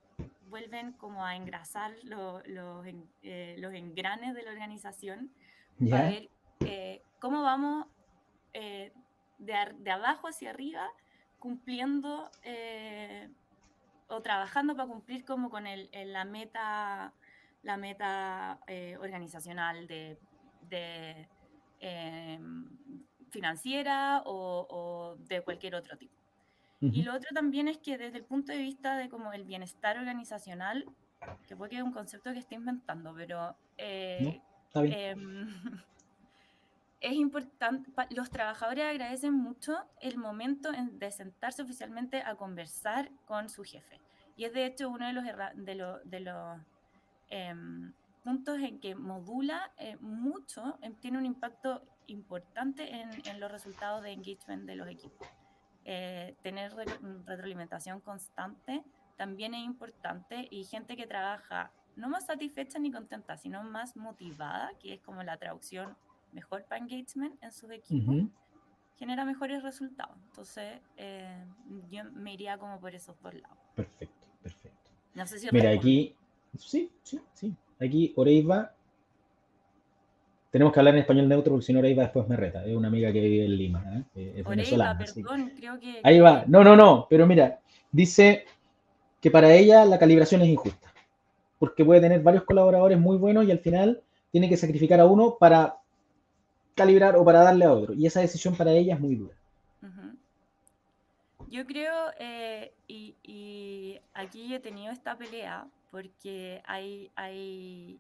vuelven 0.49 0.93
como 0.93 1.25
a 1.25 1.37
engrasar 1.37 1.93
los, 2.05 2.43
eh, 3.23 3.57
los 3.59 3.75
engranes 3.75 4.35
de 4.35 4.43
la 4.43 4.51
organización 4.51 5.31
para 5.91 6.11
ver 6.11 6.31
cómo 7.21 7.43
vamos 7.43 7.87
de, 8.53 8.93
de, 9.39 9.91
abajo 9.91 10.29
hacia 10.29 10.51
arriba 10.51 10.89
cumpliendo 11.39 12.31
eh, 12.43 13.29
o 14.09 14.21
trabajando 14.23 14.75
para 14.75 14.89
cumplir 14.89 15.25
como 15.25 15.51
con 15.51 15.67
el, 15.67 15.91
la 15.93 16.25
meta, 16.25 17.13
la 17.63 17.77
meta 17.77 18.59
eh, 18.67 18.97
organizacional 18.99 19.87
de, 19.87 20.19
em, 21.81 22.69
financiera 23.31 24.23
o, 24.25 25.17
de 25.29 25.43
cualquier 25.43 25.75
otro 25.75 25.97
tipo. 25.97 26.18
Y 26.81 27.03
lo 27.03 27.15
otro 27.15 27.29
también 27.35 27.67
es 27.67 27.79
que 27.79 27.99
desde 27.99 28.19
el 28.19 28.25
punto 28.25 28.53
de 28.53 28.59
vista 28.59 28.97
de 28.97 29.09
como 29.09 29.33
el 29.33 29.45
bienestar 29.45 29.99
organizacional, 29.99 30.85
que 31.47 31.57
puede 31.57 31.71
que 31.71 31.77
es 31.77 31.83
un 31.83 31.93
concepto 31.93 32.33
que 32.33 32.39
estoy 32.39 32.59
inventando, 32.59 33.13
pero 33.17 33.57
eh, 33.77 34.41
em, 34.75 35.49
es 37.01 37.13
importante, 37.13 37.91
los 38.11 38.31
trabajadores 38.31 38.85
agradecen 38.85 39.35
mucho 39.35 39.77
el 40.01 40.19
momento 40.19 40.71
de 40.73 41.11
sentarse 41.11 41.63
oficialmente 41.63 42.23
a 42.23 42.37
conversar 42.37 43.11
con 43.27 43.49
su 43.49 43.65
jefe. 43.65 44.01
Y 44.37 44.45
es 44.45 44.53
de 44.53 44.67
hecho 44.67 44.89
uno 44.89 45.07
de 45.09 45.13
los, 45.13 45.25
de 45.25 46.01
de 46.05 46.21
los 46.21 46.61
em, 47.31 47.93
puntos 48.23 48.61
en 48.61 48.79
que 48.79 48.95
modula 48.95 49.73
eh, 49.79 49.97
mucho, 50.01 50.79
em, 50.83 50.95
tiene 50.95 51.19
un 51.19 51.27
impacto 51.27 51.83
importante 52.07 52.89
en, 52.95 53.11
en, 53.27 53.41
los 53.41 53.51
resultados 53.51 54.03
de 54.03 54.13
engagement 54.13 54.65
de 54.65 54.77
los 54.77 54.89
equipos. 54.89 55.27
Eh, 55.91 56.35
tener 56.43 56.75
retroalimentación 57.25 58.01
constante 58.01 58.85
también 59.17 59.55
es 59.55 59.65
importante 59.65 60.47
y 60.51 60.65
gente 60.65 60.99
que 60.99 61.07
trabaja 61.07 61.73
no 61.97 62.11
más 62.11 62.27
satisfecha 62.27 62.79
ni 62.79 62.93
contenta, 62.93 63.39
sino 63.39 63.65
más 63.65 63.97
motivada, 63.97 64.71
que 64.79 64.93
es 64.93 65.01
como 65.01 65.23
la 65.23 65.39
traducción 65.39 65.97
mejor 66.33 66.67
para 66.67 66.83
engagement 66.83 67.43
en 67.43 67.53
sus 67.53 67.71
equipos, 67.71 68.17
genera 68.99 69.25
mejores 69.25 69.63
resultados. 69.63 70.15
Entonces, 70.27 70.79
eh, 70.99 71.43
yo 71.89 72.05
me 72.13 72.35
iría 72.35 72.59
como 72.59 72.79
por 72.79 72.95
esos 72.95 73.19
dos 73.23 73.33
lados. 73.33 73.59
Perfecto, 73.75 74.27
perfecto. 74.43 74.91
No 75.15 75.27
sé 75.27 75.39
si 75.39 75.49
Mira, 75.51 75.71
aquí, 75.71 76.15
sí, 76.59 76.93
sí, 77.03 77.19
sí. 77.33 77.57
Aquí 77.81 78.13
Oreiva, 78.15 78.75
tenemos 80.51 80.73
que 80.73 80.81
hablar 80.81 80.95
en 80.95 81.01
español 81.01 81.29
neutro 81.29 81.53
porque 81.53 81.67
si 81.67 81.73
no 81.73 81.81
Oreiva 81.81 82.05
después 82.05 82.27
me 82.29 82.37
reta. 82.37 82.65
Es 82.65 82.75
una 82.75 82.89
amiga 82.89 83.13
que 83.13 83.21
vive 83.21 83.45
en 83.45 83.57
Lima. 83.57 83.85
¿eh? 84.15 84.35
Es 84.37 84.47
Oreiva, 84.47 84.97
perdón, 84.97 85.53
creo 85.57 85.79
que... 85.79 86.01
Ahí 86.03 86.21
va. 86.21 86.45
No, 86.47 86.65
no, 86.65 86.75
no, 86.75 87.07
pero 87.09 87.27
mira, 87.27 87.61
dice 87.93 88.47
que 89.21 89.31
para 89.31 89.53
ella 89.53 89.85
la 89.85 89.99
calibración 89.99 90.43
es 90.43 90.49
injusta. 90.49 90.93
Porque 91.59 91.85
puede 91.85 92.01
tener 92.01 92.23
varios 92.23 92.45
colaboradores 92.45 92.99
muy 92.99 93.17
buenos 93.17 93.45
y 93.45 93.51
al 93.51 93.59
final 93.59 94.03
tiene 94.31 94.49
que 94.49 94.57
sacrificar 94.57 95.01
a 95.01 95.07
uno 95.07 95.37
para 95.39 95.77
calibrar 96.75 97.17
o 97.17 97.25
para 97.25 97.41
darle 97.43 97.65
a 97.65 97.73
otro. 97.73 97.93
Y 97.95 98.07
esa 98.07 98.21
decisión 98.21 98.55
para 98.57 98.73
ella 98.73 98.95
es 98.95 99.01
muy 99.01 99.17
dura. 99.17 99.35
Yo 101.51 101.65
creo, 101.65 101.95
eh, 102.19 102.73
y, 102.87 103.99
aquí 104.13 104.55
he 104.55 104.61
tenido 104.61 104.93
esta 104.93 105.17
pelea 105.17 105.67
porque 105.91 106.61
hay, 106.67 107.11
hay 107.17 107.99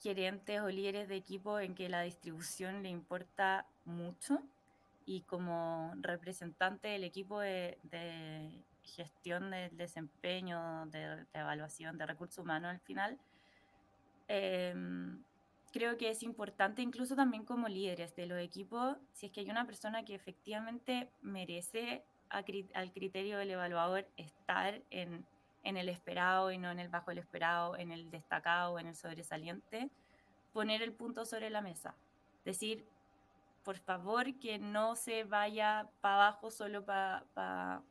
gerentes 0.00 0.60
o 0.60 0.68
líderes 0.68 1.08
de 1.08 1.16
equipo 1.16 1.60
en 1.60 1.74
que 1.74 1.88
la 1.88 2.02
distribución 2.02 2.82
le 2.82 2.88
importa 2.88 3.66
mucho 3.84 4.42
y 5.04 5.22
como 5.22 5.92
representante 6.00 6.88
del 6.88 7.04
equipo 7.04 7.40
de, 7.40 7.76
gestión 8.84 9.50
del 9.50 9.76
desempeño, 9.76 10.86
de, 10.86 11.26
evaluación 11.34 11.98
de 11.98 12.06
recursos 12.06 12.38
humanos 12.38 12.70
al 12.70 12.80
final, 12.80 13.18
em, 14.28 15.22
creo 15.72 15.96
que 15.96 16.10
es 16.10 16.22
importante 16.22 16.82
incluso 16.82 17.14
también 17.14 17.44
como 17.44 17.68
líderes 17.68 18.14
de 18.16 18.26
los 18.26 18.38
equipos, 18.38 18.96
si 19.12 19.26
es 19.26 19.32
que 19.32 19.40
hay 19.40 19.50
una 19.50 19.66
persona 19.66 20.04
que 20.04 20.14
efectivamente 20.14 21.10
merece 21.22 22.04
al 22.28 22.92
criterio 22.92 23.38
del 23.38 23.50
evaluador 23.50 24.06
estar 24.16 24.80
en, 24.90 25.26
en, 25.62 25.76
el 25.76 25.88
esperado 25.88 26.50
y 26.50 26.58
no 26.58 26.70
en 26.70 26.78
el 26.78 26.88
bajo 26.88 27.10
el 27.10 27.18
esperado, 27.18 27.76
en 27.76 27.92
el 27.92 28.10
destacado 28.10 28.78
en 28.78 28.86
el 28.86 28.94
sobresaliente, 28.94 29.90
poner 30.52 30.82
el 30.82 30.92
punto 30.92 31.24
sobre 31.24 31.50
la 31.50 31.60
mesa. 31.60 31.94
Decir, 32.44 32.84
por 33.64 33.76
favor, 33.76 34.34
que 34.38 34.58
no 34.58 34.96
se 34.96 35.24
vaya 35.24 35.88
para 36.00 36.14
abajo 36.14 36.50
solo 36.50 36.84
para... 36.84 37.82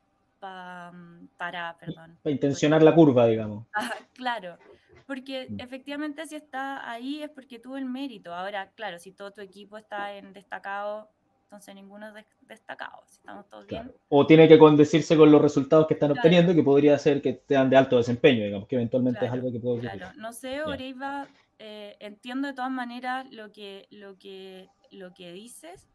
Mm, 0.42 1.28
para, 1.38 1.78
perdón. 1.78 2.18
Para 2.24 2.32
intencionar 2.34 2.82
la 2.82 2.96
curva, 2.96 3.28
digamos. 3.28 3.66
claro, 4.14 4.58
porque 5.06 5.48
mm. 5.50 5.60
efectivamente 5.60 6.26
si 6.28 6.36
está 6.36 6.90
ahí 6.90 7.24
es 7.24 7.30
porque 7.30 7.60
tuvo 7.60 7.78
el 7.78 7.86
mérito. 7.86 8.34
Ahora, 8.34 8.72
claro, 8.76 9.00
si 9.00 9.12
todo 9.12 9.32
tu 9.32 9.42
equipo 9.42 9.78
está 9.78 10.14
en 10.14 10.34
destacado, 10.34 11.10
entonces 11.50 11.74
ninguno 11.74 12.16
es 12.16 12.26
destacado. 12.42 13.02
Si 13.08 13.16
estamos 13.16 13.50
todos 13.50 13.66
bien. 13.66 13.92
O 14.10 14.28
tiene 14.28 14.48
que 14.48 14.60
condecirse 14.60 15.18
con 15.18 15.32
los 15.32 15.42
resultados 15.42 15.88
que 15.88 15.96
están 15.96 16.12
obteniendo, 16.12 16.54
que 16.54 16.62
podría 16.62 16.96
ser 17.00 17.24
que 17.24 17.42
sean 17.48 17.72
de 17.72 17.78
alto 17.78 17.98
desempeño, 17.98 18.46
digamos, 18.46 18.68
que 18.68 18.76
eventualmente 18.76 19.26
es 19.26 19.32
algo 19.32 19.52
que 19.52 19.60
puede 19.60 19.80
Claro, 19.80 20.12
no 20.16 20.32
sé, 20.32 20.62
Oreiva, 20.62 21.28
eh, 21.58 21.98
entiendo 22.00 22.48
de 22.48 22.54
todas 22.54 22.70
maneras 22.70 23.26
lo 23.32 23.52
que, 23.52 23.88
lo, 23.90 24.20
que, 24.20 24.70
lo 24.92 25.14
que 25.16 25.32
dices, 25.32 25.88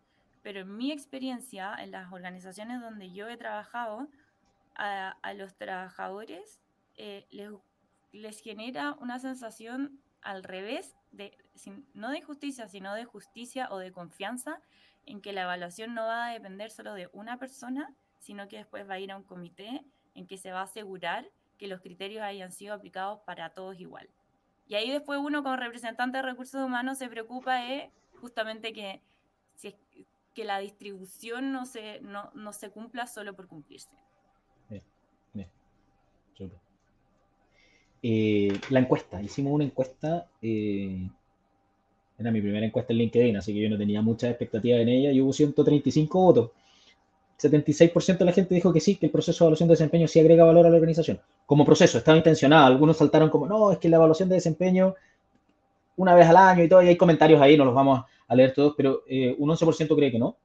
pero 0.42 0.60
en 0.60 0.76
mi 0.76 0.90
experiencia, 0.90 1.76
en 1.78 1.92
las 1.92 2.12
organizaciones 2.12 2.80
donde 2.80 3.12
yo 3.12 3.28
he 3.28 3.36
trabajado, 3.36 4.08
a, 4.74 5.10
a 5.22 5.34
los 5.34 5.54
trabajadores 5.54 6.58
eh, 6.96 7.26
les 7.30 7.52
les 8.14 8.40
genera 8.40 8.96
una 9.00 9.18
sensación 9.18 10.00
al 10.22 10.42
revés, 10.44 10.96
de, 11.10 11.36
no 11.94 12.10
de 12.10 12.18
injusticia, 12.18 12.68
sino 12.68 12.94
de 12.94 13.04
justicia 13.04 13.68
o 13.70 13.78
de 13.78 13.92
confianza 13.92 14.60
en 15.06 15.20
que 15.20 15.32
la 15.32 15.42
evaluación 15.42 15.94
no 15.94 16.02
va 16.02 16.26
a 16.26 16.32
depender 16.32 16.70
solo 16.70 16.94
de 16.94 17.08
una 17.12 17.38
persona, 17.38 17.94
sino 18.18 18.48
que 18.48 18.58
después 18.58 18.88
va 18.88 18.94
a 18.94 18.98
ir 18.98 19.12
a 19.12 19.16
un 19.16 19.24
comité 19.24 19.84
en 20.14 20.26
que 20.26 20.38
se 20.38 20.52
va 20.52 20.60
a 20.60 20.64
asegurar 20.64 21.30
que 21.58 21.66
los 21.68 21.80
criterios 21.80 22.22
hayan 22.22 22.52
sido 22.52 22.74
aplicados 22.74 23.20
para 23.20 23.50
todos 23.50 23.78
igual. 23.78 24.08
Y 24.66 24.74
ahí 24.76 24.90
después 24.90 25.20
uno 25.22 25.42
como 25.42 25.56
representante 25.56 26.18
de 26.18 26.22
recursos 26.22 26.64
humanos 26.64 26.98
se 26.98 27.08
preocupa 27.08 27.56
de 27.56 27.90
justamente 28.20 28.72
que, 28.72 29.02
que 30.34 30.44
la 30.44 30.58
distribución 30.58 31.52
no 31.52 31.66
se, 31.66 32.00
no, 32.00 32.30
no 32.34 32.52
se 32.52 32.70
cumpla 32.70 33.06
solo 33.06 33.34
por 33.34 33.46
cumplirse. 33.46 33.90
Bien, 34.68 34.82
bien. 35.32 35.50
Eh, 38.02 38.60
la 38.70 38.80
encuesta, 38.80 39.22
hicimos 39.22 39.52
una 39.52 39.64
encuesta, 39.64 40.28
eh, 40.42 41.08
era 42.18 42.30
mi 42.30 42.40
primera 42.40 42.64
encuesta 42.64 42.92
en 42.92 42.98
LinkedIn, 43.00 43.36
así 43.36 43.52
que 43.52 43.60
yo 43.60 43.68
no 43.68 43.76
tenía 43.76 44.00
mucha 44.02 44.28
expectativa 44.28 44.78
en 44.78 44.88
ella 44.88 45.10
y 45.10 45.20
hubo 45.20 45.32
135 45.32 46.20
votos. 46.20 46.50
76% 47.40 48.18
de 48.18 48.24
la 48.24 48.32
gente 48.32 48.54
dijo 48.54 48.72
que 48.72 48.80
sí, 48.80 48.96
que 48.96 49.06
el 49.06 49.12
proceso 49.12 49.44
de 49.44 49.46
evaluación 49.46 49.68
de 49.68 49.72
desempeño 49.72 50.06
sí 50.06 50.20
agrega 50.20 50.44
valor 50.44 50.66
a 50.66 50.70
la 50.70 50.76
organización. 50.76 51.20
Como 51.46 51.64
proceso, 51.64 51.98
estaba 51.98 52.16
intencionado. 52.16 52.66
Algunos 52.66 52.96
saltaron 52.96 53.28
como, 53.28 53.46
no, 53.46 53.72
es 53.72 53.78
que 53.78 53.88
la 53.88 53.96
evaluación 53.96 54.28
de 54.28 54.36
desempeño 54.36 54.94
una 55.96 56.14
vez 56.14 56.26
al 56.26 56.36
año 56.36 56.64
y 56.64 56.68
todo, 56.68 56.82
y 56.82 56.88
hay 56.88 56.96
comentarios 56.96 57.40
ahí, 57.40 57.56
no 57.56 57.64
los 57.64 57.74
vamos 57.74 58.04
a 58.26 58.34
leer 58.34 58.52
todos, 58.52 58.74
pero 58.76 59.02
eh, 59.06 59.34
un 59.38 59.50
11% 59.50 59.94
cree 59.94 60.10
que 60.10 60.18
no, 60.18 60.36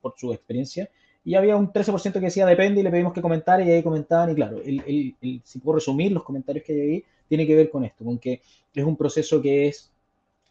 por, 0.00 0.14
su 0.16 0.32
experiencia, 0.32 0.90
y 1.24 1.34
había 1.34 1.56
un 1.56 1.72
13% 1.72 2.14
que 2.14 2.20
decía 2.20 2.46
depende 2.46 2.80
y 2.80 2.82
le 2.82 2.90
pedimos 2.90 3.12
que 3.12 3.20
comentara 3.20 3.62
y 3.62 3.70
ahí 3.70 3.82
comentaban, 3.82 4.30
y 4.30 4.34
claro, 4.34 4.60
si 4.64 5.58
puedo 5.62 5.76
resumir 5.76 6.12
los 6.12 6.24
comentarios 6.24 6.64
que 6.64 6.72
hay 6.72 6.80
ahí, 6.80 7.04
tiene 7.28 7.46
que 7.46 7.54
ver 7.54 7.70
con 7.70 7.84
esto, 7.84 8.04
con 8.04 8.18
que 8.18 8.42
es 8.74 8.84
un 8.84 8.96
proceso 8.96 9.40
que 9.40 9.68
es 9.68 9.92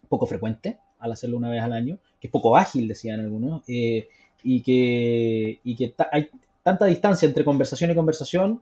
poco 0.09 0.25
frecuente 0.25 0.77
al 0.99 1.11
hacerlo 1.11 1.37
una 1.37 1.49
vez 1.49 1.61
al 1.61 1.73
año, 1.73 1.97
que 2.19 2.27
es 2.27 2.31
poco 2.31 2.57
ágil, 2.57 2.87
decían 2.87 3.19
algunos, 3.21 3.63
eh, 3.67 4.09
y 4.43 4.61
que, 4.61 5.59
y 5.63 5.75
que 5.75 5.93
hay 6.11 6.29
tanta 6.63 6.85
distancia 6.85 7.27
entre 7.27 7.45
conversación 7.45 7.91
y 7.91 7.95
conversación, 7.95 8.61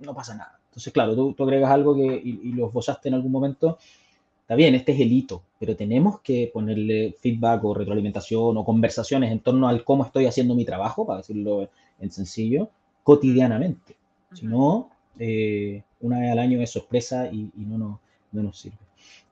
no 0.00 0.14
pasa 0.14 0.34
nada. 0.34 0.58
Entonces, 0.68 0.92
claro, 0.92 1.14
tú, 1.14 1.32
tú 1.34 1.44
agregas 1.44 1.70
algo 1.70 1.94
que, 1.94 2.20
y, 2.22 2.40
y, 2.44 2.52
lo 2.52 2.66
esbozaste 2.66 3.08
en 3.08 3.14
algún 3.14 3.32
momento, 3.32 3.78
está 4.40 4.54
bien, 4.54 4.74
este 4.74 4.92
es 4.92 5.00
el 5.00 5.12
hito, 5.12 5.42
pero 5.58 5.76
tenemos 5.76 6.20
que 6.20 6.50
ponerle 6.52 7.14
feedback 7.20 7.64
o 7.64 7.74
retroalimentación 7.74 8.56
o 8.56 8.64
conversaciones 8.64 9.30
en 9.32 9.40
torno 9.40 9.68
al 9.68 9.84
cómo 9.84 10.04
estoy 10.04 10.26
haciendo 10.26 10.54
mi 10.54 10.64
trabajo, 10.64 11.06
para 11.06 11.18
decirlo 11.18 11.68
en 12.00 12.10
sencillo, 12.10 12.68
cotidianamente. 13.02 13.96
Si 14.32 14.46
no, 14.46 14.90
eh, 15.18 15.82
una 16.00 16.20
vez 16.20 16.32
al 16.32 16.38
año 16.38 16.60
es 16.60 16.70
sorpresa 16.70 17.28
y, 17.30 17.50
no, 17.56 17.78
no, 17.78 18.00
no, 18.32 18.42
nos 18.42 18.58
sirve. 18.58 18.78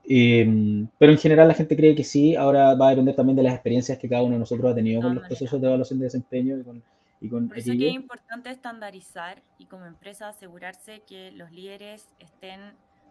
Eh, 0.07 0.87
pero 0.97 1.11
en 1.11 1.17
general 1.17 1.47
la 1.47 1.53
gente 1.53 1.75
cree 1.75 1.95
que 1.95 2.03
sí, 2.03 2.35
ahora 2.35 2.73
va 2.75 2.87
a 2.87 2.89
depender 2.91 3.15
también 3.15 3.35
de 3.35 3.43
las 3.43 3.53
experiencias 3.53 3.97
que 3.97 4.09
cada 4.09 4.23
uno 4.23 4.33
de 4.33 4.39
nosotros 4.39 4.71
ha 4.71 4.75
tenido 4.75 5.01
con 5.01 5.15
los 5.15 5.25
procesos 5.25 5.61
de 5.61 5.67
evaluación 5.67 5.99
de 5.99 6.05
desempeño 6.05 6.57
y 6.57 6.63
con, 6.63 6.83
y 7.21 7.29
con 7.29 7.47
Por 7.47 7.57
eso 7.57 7.71
que 7.73 7.87
es 7.87 7.93
importante 7.93 8.49
estandarizar 8.49 9.41
y 9.57 9.65
como 9.65 9.85
empresa 9.85 10.29
asegurarse 10.29 11.03
que 11.07 11.31
los 11.31 11.51
líderes 11.51 12.09
estén 12.19 12.59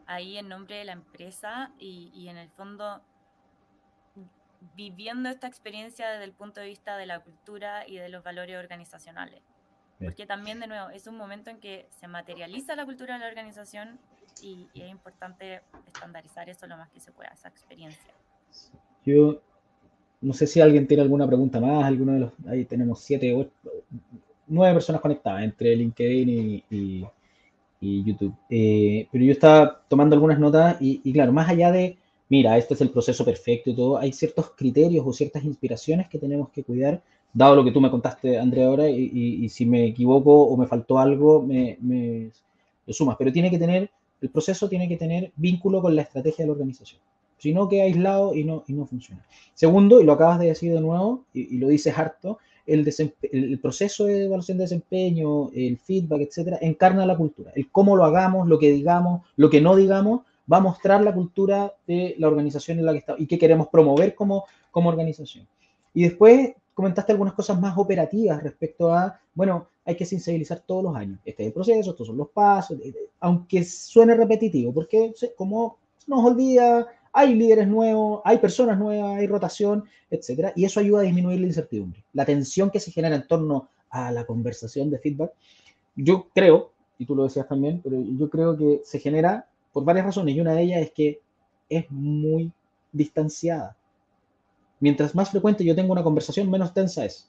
ahí 0.06 0.36
en 0.36 0.48
nombre 0.48 0.76
de 0.76 0.84
la 0.84 0.92
empresa 0.92 1.72
y, 1.78 2.10
y 2.14 2.28
en 2.28 2.36
el 2.36 2.50
fondo 2.50 3.00
viviendo 4.74 5.28
esta 5.28 5.46
experiencia 5.46 6.10
desde 6.10 6.24
el 6.24 6.32
punto 6.32 6.60
de 6.60 6.66
vista 6.66 6.96
de 6.96 7.06
la 7.06 7.20
cultura 7.20 7.86
y 7.86 7.96
de 7.96 8.08
los 8.08 8.22
valores 8.22 8.58
organizacionales. 8.58 9.40
Porque 9.98 10.24
también, 10.24 10.60
de 10.60 10.66
nuevo, 10.66 10.88
es 10.90 11.06
un 11.06 11.16
momento 11.16 11.50
en 11.50 11.60
que 11.60 11.86
se 11.90 12.08
materializa 12.08 12.74
la 12.74 12.86
cultura 12.86 13.14
de 13.14 13.20
la 13.20 13.28
organización 13.28 14.00
y, 14.42 14.68
y, 14.74 14.82
es 14.82 14.90
importante 14.90 15.60
estandarizar 15.86 16.48
eso 16.48 16.66
lo 16.66 16.76
más 16.76 16.90
que 16.90 17.00
se 17.00 17.12
pueda, 17.12 17.30
esa 17.30 17.48
experiencia. 17.48 18.12
Yo 19.04 19.40
no 20.20 20.34
sé 20.34 20.46
si 20.46 20.60
alguien 20.60 20.86
tiene 20.86 21.02
alguna 21.02 21.26
pregunta 21.26 21.60
más, 21.60 21.84
alguno 21.84 22.12
de 22.12 22.20
los, 22.20 22.32
ahí 22.48 22.64
tenemos 22.64 23.00
siete, 23.00 23.34
ocho, 23.34 23.50
nueve 24.46 24.74
personas 24.74 25.00
conectadas 25.00 25.42
entre 25.42 25.74
LinkedIn 25.76 26.28
y, 26.28 26.64
y, 26.70 27.06
y 27.80 28.04
YouTube. 28.04 28.34
Eh, 28.50 29.08
pero 29.10 29.24
yo 29.24 29.32
estaba 29.32 29.82
tomando 29.88 30.14
algunas 30.14 30.38
notas 30.38 30.76
y, 30.80 31.00
y, 31.04 31.12
claro, 31.12 31.32
más 31.32 31.48
allá 31.48 31.72
de, 31.72 31.96
mira, 32.28 32.58
este 32.58 32.74
es 32.74 32.80
el 32.80 32.90
proceso 32.90 33.24
perfecto 33.24 33.70
y 33.70 33.74
todo, 33.74 33.98
hay 33.98 34.12
ciertos 34.12 34.50
criterios 34.50 35.06
o 35.06 35.12
ciertas 35.12 35.44
inspiraciones 35.44 36.08
que 36.08 36.18
tenemos 36.18 36.50
que 36.50 36.64
cuidar, 36.64 37.02
dado 37.32 37.56
lo 37.56 37.64
que 37.64 37.72
tú 37.72 37.80
me 37.80 37.90
contaste, 37.90 38.38
Andrea, 38.38 38.66
ahora, 38.66 38.88
y, 38.88 39.48
si 39.48 39.64
me 39.64 39.86
equivoco 39.86 40.42
o 40.42 40.56
me 40.56 40.66
faltó 40.66 40.98
algo, 40.98 41.42
me, 41.42 41.78
me 41.80 42.30
lo 42.86 42.92
sumas. 42.92 43.16
Pero 43.18 43.32
tiene 43.32 43.50
que 43.50 43.58
tener, 43.58 43.90
el 44.20 44.30
proceso 44.30 44.68
tiene 44.68 44.88
que 44.88 44.96
tener 44.96 45.32
vínculo 45.36 45.80
con 45.82 45.94
la 45.96 46.02
estrategia 46.02 46.44
de 46.44 46.48
la 46.48 46.52
organización 46.52 47.00
sino 47.40 47.68
que 47.68 47.82
aislado 47.82 48.34
y 48.34 48.44
no, 48.44 48.64
y 48.68 48.74
no 48.74 48.86
funciona. 48.86 49.24
Segundo, 49.54 50.00
y 50.00 50.04
lo 50.04 50.12
acabas 50.12 50.38
de 50.38 50.46
decir 50.46 50.72
de 50.72 50.80
nuevo, 50.80 51.24
y, 51.32 51.56
lo 51.56 51.68
dices 51.68 51.96
harto, 51.98 52.38
el, 52.66 52.86
el, 53.32 53.58
proceso 53.58 54.04
de 54.04 54.26
evaluación 54.26 54.58
de 54.58 54.64
desempeño, 54.64 55.50
el 55.54 55.78
feedback, 55.78 56.20
etcétera, 56.20 56.58
encarna 56.60 57.06
la 57.06 57.16
cultura. 57.16 57.50
El 57.54 57.70
cómo 57.70 57.96
lo 57.96 58.04
hagamos, 58.04 58.46
lo 58.46 58.58
que 58.58 58.70
digamos, 58.70 59.22
lo 59.36 59.48
que 59.48 59.60
no 59.60 59.74
digamos, 59.74 60.20
va 60.52 60.58
a 60.58 60.60
mostrar 60.60 61.02
la 61.02 61.14
cultura 61.14 61.72
de 61.86 62.14
la 62.18 62.28
organización 62.28 62.78
en 62.78 62.84
la 62.84 62.92
que 62.92 62.98
estamos 62.98 63.20
y 63.22 63.26
que 63.26 63.38
queremos 63.38 63.68
promover 63.68 64.14
como, 64.14 64.44
como 64.70 64.90
organización. 64.90 65.46
Y 65.94 66.02
después 66.02 66.50
comentaste 66.80 67.12
algunas 67.12 67.34
cosas 67.34 67.60
más 67.60 67.76
operativas 67.76 68.42
respecto 68.42 68.90
a, 68.90 69.20
bueno, 69.34 69.68
hay 69.84 69.94
que 69.94 70.06
sensibilizar 70.06 70.60
todos 70.60 70.82
los 70.84 70.96
años. 70.96 71.20
Este 71.26 71.42
es 71.42 71.48
el 71.48 71.52
proceso, 71.52 71.90
estos 71.90 72.06
son 72.06 72.16
los 72.16 72.30
pasos, 72.30 72.78
aunque 73.20 73.64
suene 73.64 74.14
repetitivo, 74.14 74.72
porque 74.72 75.12
como 75.36 75.76
nos 76.06 76.24
olvida 76.24 76.88
hay 77.12 77.34
líderes 77.34 77.68
nuevos, 77.68 78.22
hay 78.24 78.38
personas 78.38 78.78
nuevas, 78.78 79.18
hay 79.18 79.26
rotación, 79.26 79.84
etcétera, 80.10 80.54
y 80.56 80.64
eso 80.64 80.80
ayuda 80.80 81.00
a 81.00 81.04
disminuir 81.04 81.40
la 81.40 81.48
incertidumbre. 81.48 82.02
La 82.14 82.24
tensión 82.24 82.70
que 82.70 82.80
se 82.80 82.90
genera 82.90 83.16
en 83.16 83.26
torno 83.26 83.68
a 83.90 84.10
la 84.10 84.24
conversación 84.24 84.90
de 84.90 84.98
feedback, 84.98 85.32
yo 85.96 86.28
creo, 86.34 86.70
y 86.98 87.04
tú 87.04 87.14
lo 87.14 87.24
decías 87.24 87.46
también, 87.46 87.82
pero 87.82 88.00
yo 88.00 88.30
creo 88.30 88.56
que 88.56 88.80
se 88.84 89.00
genera 89.00 89.46
por 89.72 89.84
varias 89.84 90.06
razones, 90.06 90.34
y 90.34 90.40
una 90.40 90.54
de 90.54 90.62
ellas 90.62 90.80
es 90.80 90.92
que 90.92 91.20
es 91.68 91.90
muy 91.90 92.52
distanciada. 92.90 93.76
Mientras 94.80 95.14
más 95.14 95.30
frecuente 95.30 95.64
yo 95.64 95.74
tengo 95.74 95.92
una 95.92 96.02
conversación, 96.02 96.50
menos 96.50 96.74
tensa 96.74 97.04
es. 97.04 97.28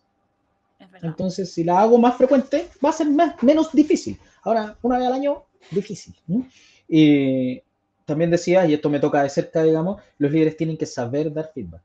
es 0.79 1.03
Entonces, 1.03 1.53
si 1.53 1.63
la 1.63 1.81
hago 1.81 1.97
más 1.97 2.15
frecuente, 2.15 2.69
va 2.83 2.89
a 2.89 2.93
ser 2.93 3.09
más, 3.09 3.41
menos 3.43 3.71
difícil. 3.73 4.17
Ahora, 4.43 4.77
una 4.81 4.97
vez 4.97 5.07
al 5.07 5.13
año, 5.13 5.43
difícil. 5.69 6.15
¿no? 6.27 6.47
Eh, 6.89 7.63
también 8.05 8.31
decía, 8.31 8.65
y 8.65 8.73
esto 8.73 8.89
me 8.89 8.99
toca 8.99 9.21
de 9.21 9.29
cerca, 9.29 9.63
digamos, 9.63 10.01
los 10.17 10.31
líderes 10.31 10.57
tienen 10.57 10.77
que 10.77 10.85
saber 10.85 11.31
dar 11.33 11.51
feedback. 11.53 11.81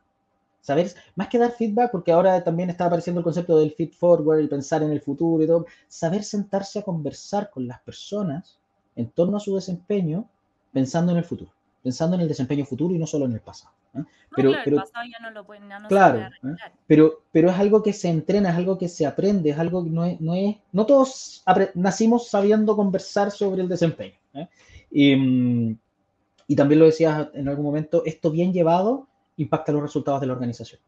Saber, 0.60 0.92
más 1.14 1.28
que 1.28 1.38
dar 1.38 1.52
feedback, 1.52 1.92
porque 1.92 2.10
ahora 2.10 2.42
también 2.42 2.70
está 2.70 2.86
apareciendo 2.86 3.20
el 3.20 3.24
concepto 3.24 3.58
del 3.58 3.72
feed 3.72 3.92
forward 3.92 4.40
y 4.40 4.48
pensar 4.48 4.82
en 4.82 4.90
el 4.90 5.00
futuro 5.00 5.44
y 5.44 5.46
todo, 5.46 5.66
saber 5.86 6.24
sentarse 6.24 6.80
a 6.80 6.82
conversar 6.82 7.50
con 7.50 7.68
las 7.68 7.80
personas 7.82 8.58
en 8.96 9.08
torno 9.10 9.36
a 9.36 9.40
su 9.40 9.54
desempeño, 9.54 10.28
pensando 10.72 11.12
en 11.12 11.18
el 11.18 11.24
futuro, 11.24 11.52
pensando 11.82 12.16
en 12.16 12.22
el 12.22 12.28
desempeño 12.28 12.64
futuro 12.64 12.94
y 12.94 12.98
no 12.98 13.06
solo 13.06 13.26
en 13.26 13.32
el 13.32 13.40
pasado. 13.40 13.72
¿Eh? 13.98 14.04
Pero, 14.34 14.50
no, 14.50 14.56
claro, 14.56 14.62
pero, 14.64 14.76
el 14.76 14.82
pasado 14.82 15.04
ya 15.06 15.18
no 15.26 15.30
lo 15.30 15.46
pueden, 15.46 15.68
ya 15.68 15.78
no 15.78 15.88
claro, 15.88 16.18
¿eh? 16.20 16.30
pero, 16.86 17.22
pero 17.32 17.50
es 17.50 17.56
algo 17.56 17.82
que 17.82 17.92
se 17.92 18.08
entrena, 18.08 18.50
es 18.50 18.56
algo 18.56 18.76
que 18.76 18.88
se 18.88 19.06
aprende, 19.06 19.50
es 19.50 19.58
algo 19.58 19.84
que 19.84 19.90
no 19.90 20.04
es, 20.04 20.20
no 20.20 20.34
es, 20.34 20.56
no 20.72 20.86
todos 20.86 21.42
nacimos 21.74 22.28
sabiendo 22.28 22.76
conversar 22.76 23.30
sobre 23.30 23.62
el 23.62 23.68
desempeño. 23.68 24.16
¿eh? 24.34 24.48
Y, 24.90 25.76
y 26.48 26.56
también 26.56 26.78
lo 26.78 26.86
decías 26.86 27.28
en 27.34 27.48
algún 27.48 27.64
momento, 27.64 28.02
esto 28.04 28.30
bien 28.30 28.52
llevado 28.52 29.08
impacta 29.36 29.72
los 29.72 29.82
resultados 29.82 30.20
de 30.20 30.26
la 30.26 30.32
organización. 30.32 30.80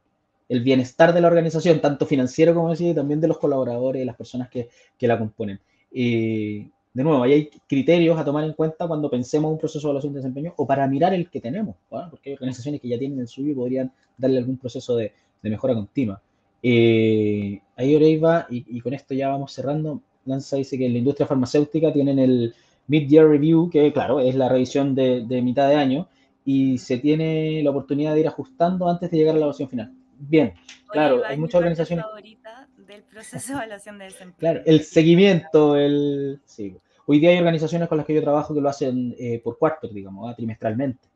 El 0.48 0.62
bienestar 0.62 1.12
de 1.12 1.20
la 1.20 1.28
organización, 1.28 1.80
tanto 1.80 2.06
financiero 2.06 2.54
como 2.54 2.70
decía, 2.70 2.90
y 2.90 2.94
también 2.94 3.20
de 3.20 3.28
los 3.28 3.38
colaboradores 3.38 4.02
y 4.02 4.04
las 4.04 4.16
personas 4.16 4.48
que, 4.48 4.68
que 4.96 5.06
la 5.06 5.18
componen. 5.18 5.60
Eh, 5.92 6.70
de 6.98 7.04
nuevo, 7.04 7.22
ahí 7.22 7.32
hay 7.32 7.50
criterios 7.68 8.18
a 8.18 8.24
tomar 8.24 8.42
en 8.42 8.54
cuenta 8.54 8.88
cuando 8.88 9.08
pensemos 9.08 9.52
un 9.52 9.58
proceso 9.58 9.86
de 9.86 9.90
evaluación 9.90 10.12
de 10.14 10.18
desempeño 10.18 10.52
o 10.56 10.66
para 10.66 10.84
mirar 10.88 11.14
el 11.14 11.30
que 11.30 11.40
tenemos, 11.40 11.76
¿no? 11.92 12.10
porque 12.10 12.30
hay 12.30 12.34
organizaciones 12.34 12.80
que 12.80 12.88
ya 12.88 12.98
tienen 12.98 13.20
el 13.20 13.28
suyo 13.28 13.52
y 13.52 13.54
podrían 13.54 13.92
darle 14.16 14.38
algún 14.38 14.58
proceso 14.58 14.96
de, 14.96 15.12
de 15.40 15.50
mejora 15.50 15.74
continua. 15.74 16.20
Eh, 16.60 17.60
ahí 17.76 17.94
Oreiva, 17.94 18.48
y, 18.50 18.64
y 18.76 18.80
con 18.80 18.94
esto 18.94 19.14
ya 19.14 19.28
vamos 19.28 19.52
cerrando, 19.52 20.02
Lanza 20.24 20.56
dice 20.56 20.76
que 20.76 20.86
en 20.86 20.92
la 20.92 20.98
industria 20.98 21.26
farmacéutica 21.26 21.92
tienen 21.92 22.18
el, 22.18 22.54
Mid-Year 22.88 23.28
Review, 23.28 23.70
que 23.70 23.92
claro, 23.92 24.18
es 24.18 24.34
la 24.34 24.48
revisión 24.48 24.94
de, 24.94 25.24
de, 25.24 25.40
mitad 25.42 25.68
de 25.68 25.76
año, 25.76 26.08
y 26.44 26.78
se 26.78 26.98
tiene 26.98 27.62
la 27.62 27.70
oportunidad 27.70 28.14
de 28.14 28.20
ir 28.20 28.26
ajustando 28.26 28.88
antes 28.88 29.10
de 29.10 29.18
llegar 29.18 29.32
a 29.32 29.34
la 29.34 29.40
evaluación 29.40 29.68
final. 29.68 29.92
Bien, 30.18 30.54
claro, 30.88 31.22
hay 31.24 31.36
muchas 31.36 31.58
organizaciones... 31.60 32.04
del 32.78 33.02
proceso 33.02 33.52
de 33.52 33.58
evaluación 33.58 33.98
de 33.98 34.04
desempeño. 34.06 34.38
Claro, 34.38 34.62
el 34.64 34.80
seguimiento, 34.80 35.76
el... 35.76 36.40
Sí. 36.44 36.76
Hoy 37.10 37.20
día 37.20 37.30
hay 37.30 37.38
organizaciones 37.38 37.88
con 37.88 37.96
las 37.96 38.06
que 38.06 38.12
yo 38.12 38.20
trabajo 38.20 38.52
que 38.52 38.60
lo 38.60 38.68
hacen 38.68 39.16
eh, 39.18 39.40
por 39.42 39.56
cuartos, 39.56 39.94
digamos, 39.94 40.30
¿eh? 40.30 40.34
trimestralmente. 40.36 41.08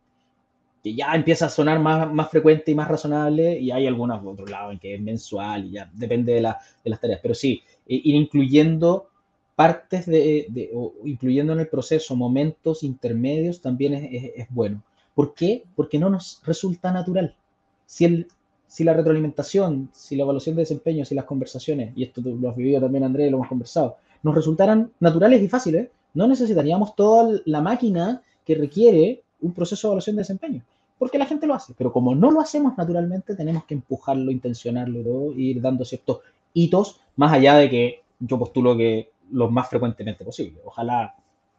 Que 0.82 0.94
ya 0.94 1.14
empieza 1.14 1.44
a 1.44 1.50
sonar 1.50 1.80
más, 1.80 2.10
más 2.10 2.30
frecuente 2.30 2.70
y 2.70 2.74
más 2.74 2.88
razonable, 2.88 3.60
y 3.60 3.70
hay 3.70 3.86
algunas 3.86 4.18
por 4.22 4.32
otro 4.32 4.46
lado 4.46 4.72
en 4.72 4.78
que 4.78 4.94
es 4.94 5.02
mensual, 5.02 5.66
y 5.66 5.72
ya 5.72 5.90
depende 5.92 6.32
de, 6.32 6.40
la, 6.40 6.58
de 6.82 6.88
las 6.88 6.98
tareas. 6.98 7.20
Pero 7.20 7.34
sí, 7.34 7.62
eh, 7.86 8.00
ir 8.04 8.14
incluyendo 8.14 9.10
partes 9.54 10.06
de, 10.06 10.46
de, 10.48 10.70
o 10.74 10.94
incluyendo 11.04 11.52
en 11.52 11.60
el 11.60 11.68
proceso 11.68 12.16
momentos 12.16 12.82
intermedios 12.84 13.60
también 13.60 13.92
es, 13.92 14.04
es, 14.10 14.32
es, 14.34 14.46
bueno. 14.48 14.82
¿Por 15.14 15.34
qué? 15.34 15.62
Porque 15.76 15.98
no 15.98 16.08
nos 16.08 16.40
resulta 16.46 16.90
natural. 16.90 17.36
Si, 17.84 18.06
el, 18.06 18.28
si 18.66 18.82
la 18.82 18.94
retroalimentación, 18.94 19.90
si 19.92 20.16
la 20.16 20.22
evaluación 20.22 20.56
de 20.56 20.62
desempeño, 20.62 21.04
si 21.04 21.14
las 21.14 21.26
conversaciones, 21.26 21.92
y 21.94 22.04
esto 22.04 22.22
lo 22.24 22.48
has 22.48 22.56
vivido 22.56 22.80
también 22.80 23.04
Andrés, 23.04 23.30
lo 23.30 23.36
hemos 23.36 23.48
conversado, 23.48 23.98
nos 24.22 24.34
resultaran 24.34 24.92
naturales 25.00 25.42
y 25.42 25.48
fáciles, 25.48 25.88
no 26.14 26.26
necesitaríamos 26.26 26.94
toda 26.94 27.40
la 27.44 27.60
máquina 27.60 28.22
que 28.44 28.54
requiere 28.54 29.22
un 29.40 29.52
proceso 29.52 29.88
de 29.88 29.90
evaluación 29.90 30.16
de 30.16 30.20
desempeño, 30.20 30.62
porque 30.98 31.18
la 31.18 31.26
gente 31.26 31.46
lo 31.46 31.54
hace, 31.54 31.74
pero 31.76 31.92
como 31.92 32.14
no 32.14 32.30
lo 32.30 32.40
hacemos 32.40 32.76
naturalmente, 32.76 33.34
tenemos 33.34 33.64
que 33.64 33.74
empujarlo, 33.74 34.30
intencionarlo, 34.30 35.32
ir 35.32 35.60
dando 35.60 35.84
ciertos 35.84 36.20
hitos, 36.54 37.00
más 37.16 37.32
allá 37.32 37.56
de 37.56 37.70
que 37.70 38.02
yo 38.20 38.38
postulo 38.38 38.76
que 38.76 39.10
lo 39.32 39.50
más 39.50 39.68
frecuentemente 39.68 40.24
posible. 40.24 40.60
Ojalá 40.64 41.14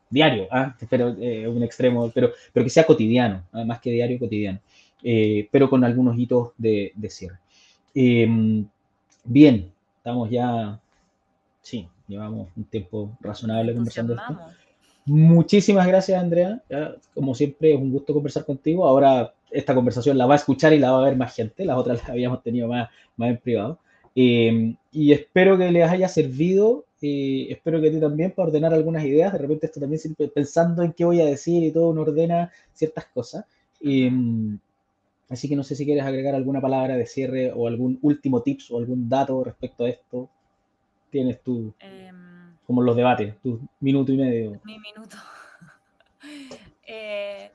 diario, 0.10 0.44
¿eh? 0.44 0.72
pero 0.90 1.08
un 1.10 1.64
extremo, 1.64 2.12
pero, 2.14 2.32
pero 2.54 2.64
que 2.64 2.70
sea 2.70 2.86
cotidiano, 2.86 3.44
¿eh? 3.54 3.66
más 3.66 3.80
que 3.80 3.92
diario, 3.92 4.20
cotidiano, 4.20 4.60
eh, 5.02 5.48
pero 5.52 5.70
con 5.70 5.84
algunos 5.84 6.18
hitos 6.18 6.52
de, 6.58 6.92
de 6.96 7.10
cierre. 7.10 7.40
Em, 7.96 8.66
bien, 9.24 9.72
estamos 9.98 10.30
ya, 10.30 10.80
sí, 11.62 11.88
llevamos 12.08 12.50
un 12.56 12.64
tiempo 12.66 13.18
razonable 13.22 13.74
conversando 13.74 14.16
esto. 14.16 14.38
Muchísimas 15.06 15.86
gracias, 15.88 16.22
Andrea. 16.22 16.62
como 17.14 17.36
siempre, 17.36 17.74
es 17.74 17.80
un 17.80 17.92
gusto 17.92 18.14
conversar 18.14 18.46
contigo. 18.46 18.86
Ahora 18.86 19.34
esta 19.52 19.76
conversación 19.76 20.18
la 20.18 20.26
va 20.26 20.34
a 20.34 20.38
escuchar 20.38 20.74
y 20.74 20.80
la 20.80 20.92
va 20.92 21.00
a 21.00 21.06
ver 21.06 21.18
más 21.18 21.36
gente. 21.36 21.66
Las 21.66 21.78
otras 21.78 22.00
las 22.00 22.10
habíamos 22.10 22.42
tenido 22.42 22.68
más, 22.68 22.90
más 23.18 23.30
en 23.30 23.38
privado. 23.38 23.80
Eh, 24.16 24.76
y 24.92 25.12
espero 25.12 25.58
que 25.58 25.72
les 25.72 25.90
haya 25.90 26.08
servido. 26.08 26.86
y 27.02 27.52
espero 27.52 27.82
que 27.82 27.90
a 27.90 27.92
ti 27.92 28.00
también 28.00 28.32
para 28.32 28.48
ordenar 28.48 28.74
algunas 28.74 29.04
ideas. 29.04 29.34
De 29.34 29.40
repente 29.40 29.66
esto 29.66 29.80
también 29.80 30.00
siempre 30.00 30.28
pensando 30.30 30.84
en 30.84 30.94
qué 30.94 31.04
voy 31.06 31.20
a 31.22 31.26
decir 31.26 31.64
y 31.64 31.72
todo 31.72 31.90
uno 31.90 32.02
ordena 32.04 32.52
ciertas 32.74 33.06
cosas. 33.14 33.46
así 35.30 35.50
que 35.50 35.56
no 35.56 35.64
sé 35.64 35.76
si 35.76 35.86
quieres 35.86 36.06
agregar 36.06 36.36
alguna 36.36 36.62
palabra 36.62 36.96
de 36.96 37.06
cierre 37.06 37.52
o 37.52 37.68
algún 37.68 38.00
último 38.02 38.42
tips 38.42 38.72
o 38.72 38.78
algún 38.78 39.10
dato 39.10 39.44
respecto 39.44 39.86
a 39.86 39.90
esto. 39.90 40.30
Tienes 41.14 41.44
tú. 41.44 41.72
Em, 41.78 42.58
como 42.66 42.82
los 42.82 42.96
debates, 42.96 43.40
tu 43.40 43.62
minuto 43.80 44.12
y 44.12 44.18
medio. 44.18 44.60
Mi 44.64 44.80
minuto. 44.80 45.16
Eh, 46.86 47.52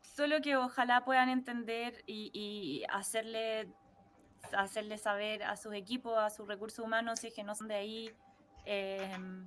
solo 0.00 0.40
que 0.40 0.56
ojalá 0.56 1.04
puedan 1.04 1.28
entender 1.28 2.04
y, 2.06 2.84
hacerle, 2.88 3.68
hacerle 4.56 4.98
saber 4.98 5.42
a 5.42 5.56
sus 5.56 5.74
equipos, 5.74 6.16
a 6.16 6.30
sus 6.30 6.46
recursos 6.46 6.84
humanos, 6.84 7.20
si 7.20 7.26
es 7.28 7.34
que 7.34 7.42
no 7.42 7.56
son 7.56 7.68
de 7.68 7.74
ahí, 7.74 8.10
em, 8.64 9.44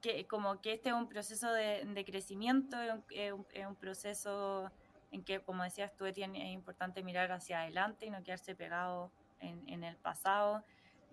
que 0.00 0.26
como 0.26 0.60
que 0.62 0.72
este 0.72 0.88
es 0.88 0.94
un 0.94 1.06
proceso 1.06 1.52
de, 1.52 2.04
crecimiento, 2.06 2.76
es 3.10 3.32
un, 3.32 3.76
proceso 3.76 4.70
en 5.10 5.22
que, 5.22 5.40
como 5.40 5.64
decías 5.64 5.94
tú, 5.96 6.06
es 6.06 6.16
importante 6.18 7.02
mirar 7.02 7.30
hacia 7.30 7.60
adelante 7.60 8.06
y 8.06 8.10
no 8.10 8.22
quedarse 8.22 8.54
pegado 8.54 9.10
en, 9.40 9.68
en 9.68 9.84
el 9.84 9.96
pasado 9.96 10.64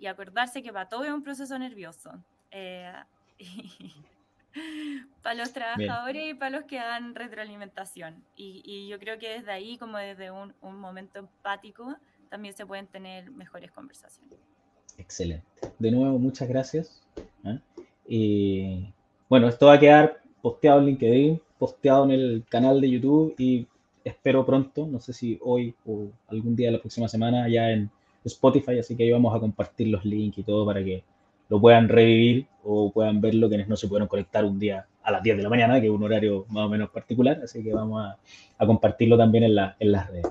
y 0.02 0.08
acordarse 0.08 0.64
que 0.64 0.74
para 0.74 0.90
todo 0.90 1.04
es 1.06 1.12
un 1.12 1.22
proceso 1.22 1.58
nervioso. 1.60 2.12
Eh, 2.50 2.92
para 5.22 5.36
los 5.36 5.54
trabajadores 5.54 6.32
y 6.32 6.34
para 6.34 6.58
los 6.58 6.66
que 6.66 6.78
dan 6.78 7.14
retroalimentación. 7.14 8.24
Y, 8.36 8.88
yo 8.90 9.00
creo 9.00 9.20
que 9.20 9.30
desde 9.30 9.52
ahí, 9.52 9.78
como 9.78 10.00
desde 10.00 10.32
un, 10.32 10.54
momento 10.62 11.20
empático, 11.20 11.96
también 12.30 12.56
se 12.56 12.66
pueden 12.66 12.88
tener 12.88 13.30
mejores 13.30 13.72
conversaciones. 13.72 14.40
Excelente. 14.98 15.46
De 15.78 15.92
nuevo, 15.92 16.18
muchas 16.18 16.50
gracias. 16.50 17.04
¿eh? 17.46 17.60
Y 18.08 18.94
bueno, 19.30 19.48
esto 19.50 19.68
va 19.68 19.74
a 19.74 19.80
quedar 19.80 20.20
posteado 20.42 20.80
en 20.80 20.88
LinkedIn, 20.88 21.42
posteado 21.60 22.06
en 22.06 22.12
el 22.12 22.44
canal 22.50 22.82
de 22.82 22.90
YouTube 22.90 23.36
y 23.38 23.68
espero 24.04 24.44
pronto, 24.48 24.88
no 24.88 25.00
sé 25.00 25.14
si 25.14 25.38
hoy 25.44 25.76
o 25.86 26.08
algún 26.28 26.56
día 26.56 26.70
de 26.70 26.74
la 26.74 26.80
próxima 26.80 27.08
semana, 27.08 27.48
ya 27.48 27.70
en 27.70 27.92
Spotify, 28.28 28.80
así 28.80 28.96
que 28.96 29.04
ahí 29.04 29.12
vamos 29.12 29.36
a 29.36 29.40
compartir 29.40 29.88
los 29.88 30.06
links 30.06 30.38
y 30.38 30.44
todo 30.44 30.66
para 30.66 30.84
que 30.84 31.04
lo 31.50 31.60
puedan 31.60 31.90
revivir 31.90 32.48
o 32.64 32.92
puedan 32.92 33.20
verlo 33.20 33.50
quienes 33.50 33.68
no 33.68 33.76
se 33.76 33.88
pudieron 33.88 34.08
conectar 34.08 34.46
un 34.46 34.58
día 34.58 34.86
a 35.04 35.12
las 35.12 35.24
10 35.24 35.38
de 35.38 35.44
la 35.44 35.50
mañana, 35.50 35.82
que 35.82 35.88
es 35.88 35.92
un 35.92 36.04
horario 36.04 36.46
más 36.50 36.66
o 36.66 36.70
menos 36.70 36.90
particular, 36.90 37.42
así 37.44 37.64
que 37.64 37.74
vamos 37.74 38.06
a, 38.06 38.66
compartirlo 38.66 39.18
también 39.18 39.46
en, 39.46 39.58
en 39.80 39.92
las 39.92 40.08
redes. 40.10 40.28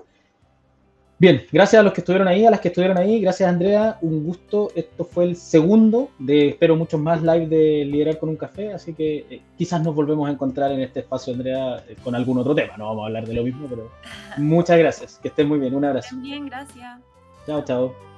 Bien, 1.21 1.43
gracias 1.53 1.81
a 1.81 1.83
los 1.83 1.93
que 1.93 2.01
estuvieron 2.01 2.29
ahí, 2.29 2.47
a 2.47 2.51
las 2.51 2.61
que 2.61 2.69
estuvieron 2.69 2.97
ahí, 2.97 3.21
gracias 3.21 3.47
Andrea, 3.47 3.99
un 4.01 4.25
gusto. 4.25 4.71
Esto 4.75 5.05
fue 5.05 5.25
el 5.25 5.37
segundo 5.37 6.09
de, 6.19 6.49
espero, 6.49 6.77
muchos 6.77 6.99
más 6.99 7.21
live 7.21 7.47
de 7.47 7.85
Liderar 7.85 8.19
con 8.19 8.31
un 8.31 8.37
Café, 8.37 8.73
así 8.73 8.95
que 8.95 9.27
eh, 9.29 9.43
quizás 9.59 9.83
nos 9.83 9.95
volvemos 9.95 10.27
a 10.27 10.33
encontrar 10.33 10.73
en 10.73 10.81
este 10.81 11.01
espacio, 11.01 11.35
Andrea, 11.35 11.85
eh, 11.87 11.97
con 12.03 12.15
algún 12.15 12.39
otro 12.39 12.55
tema. 12.55 12.75
No 12.79 12.87
vamos 12.87 13.03
a 13.03 13.07
hablar 13.09 13.27
de 13.27 13.35
lo 13.35 13.43
mismo, 13.45 13.67
pero 13.69 13.91
muchas 14.39 14.79
gracias. 14.79 15.19
Que 15.19 15.29
estén 15.29 15.47
muy 15.47 15.59
bien, 15.59 15.75
un 15.75 15.85
abrazo. 15.85 16.09
También, 16.09 16.47
gracias. 16.47 17.01
Chao, 17.51 17.61
chao. 17.67 18.10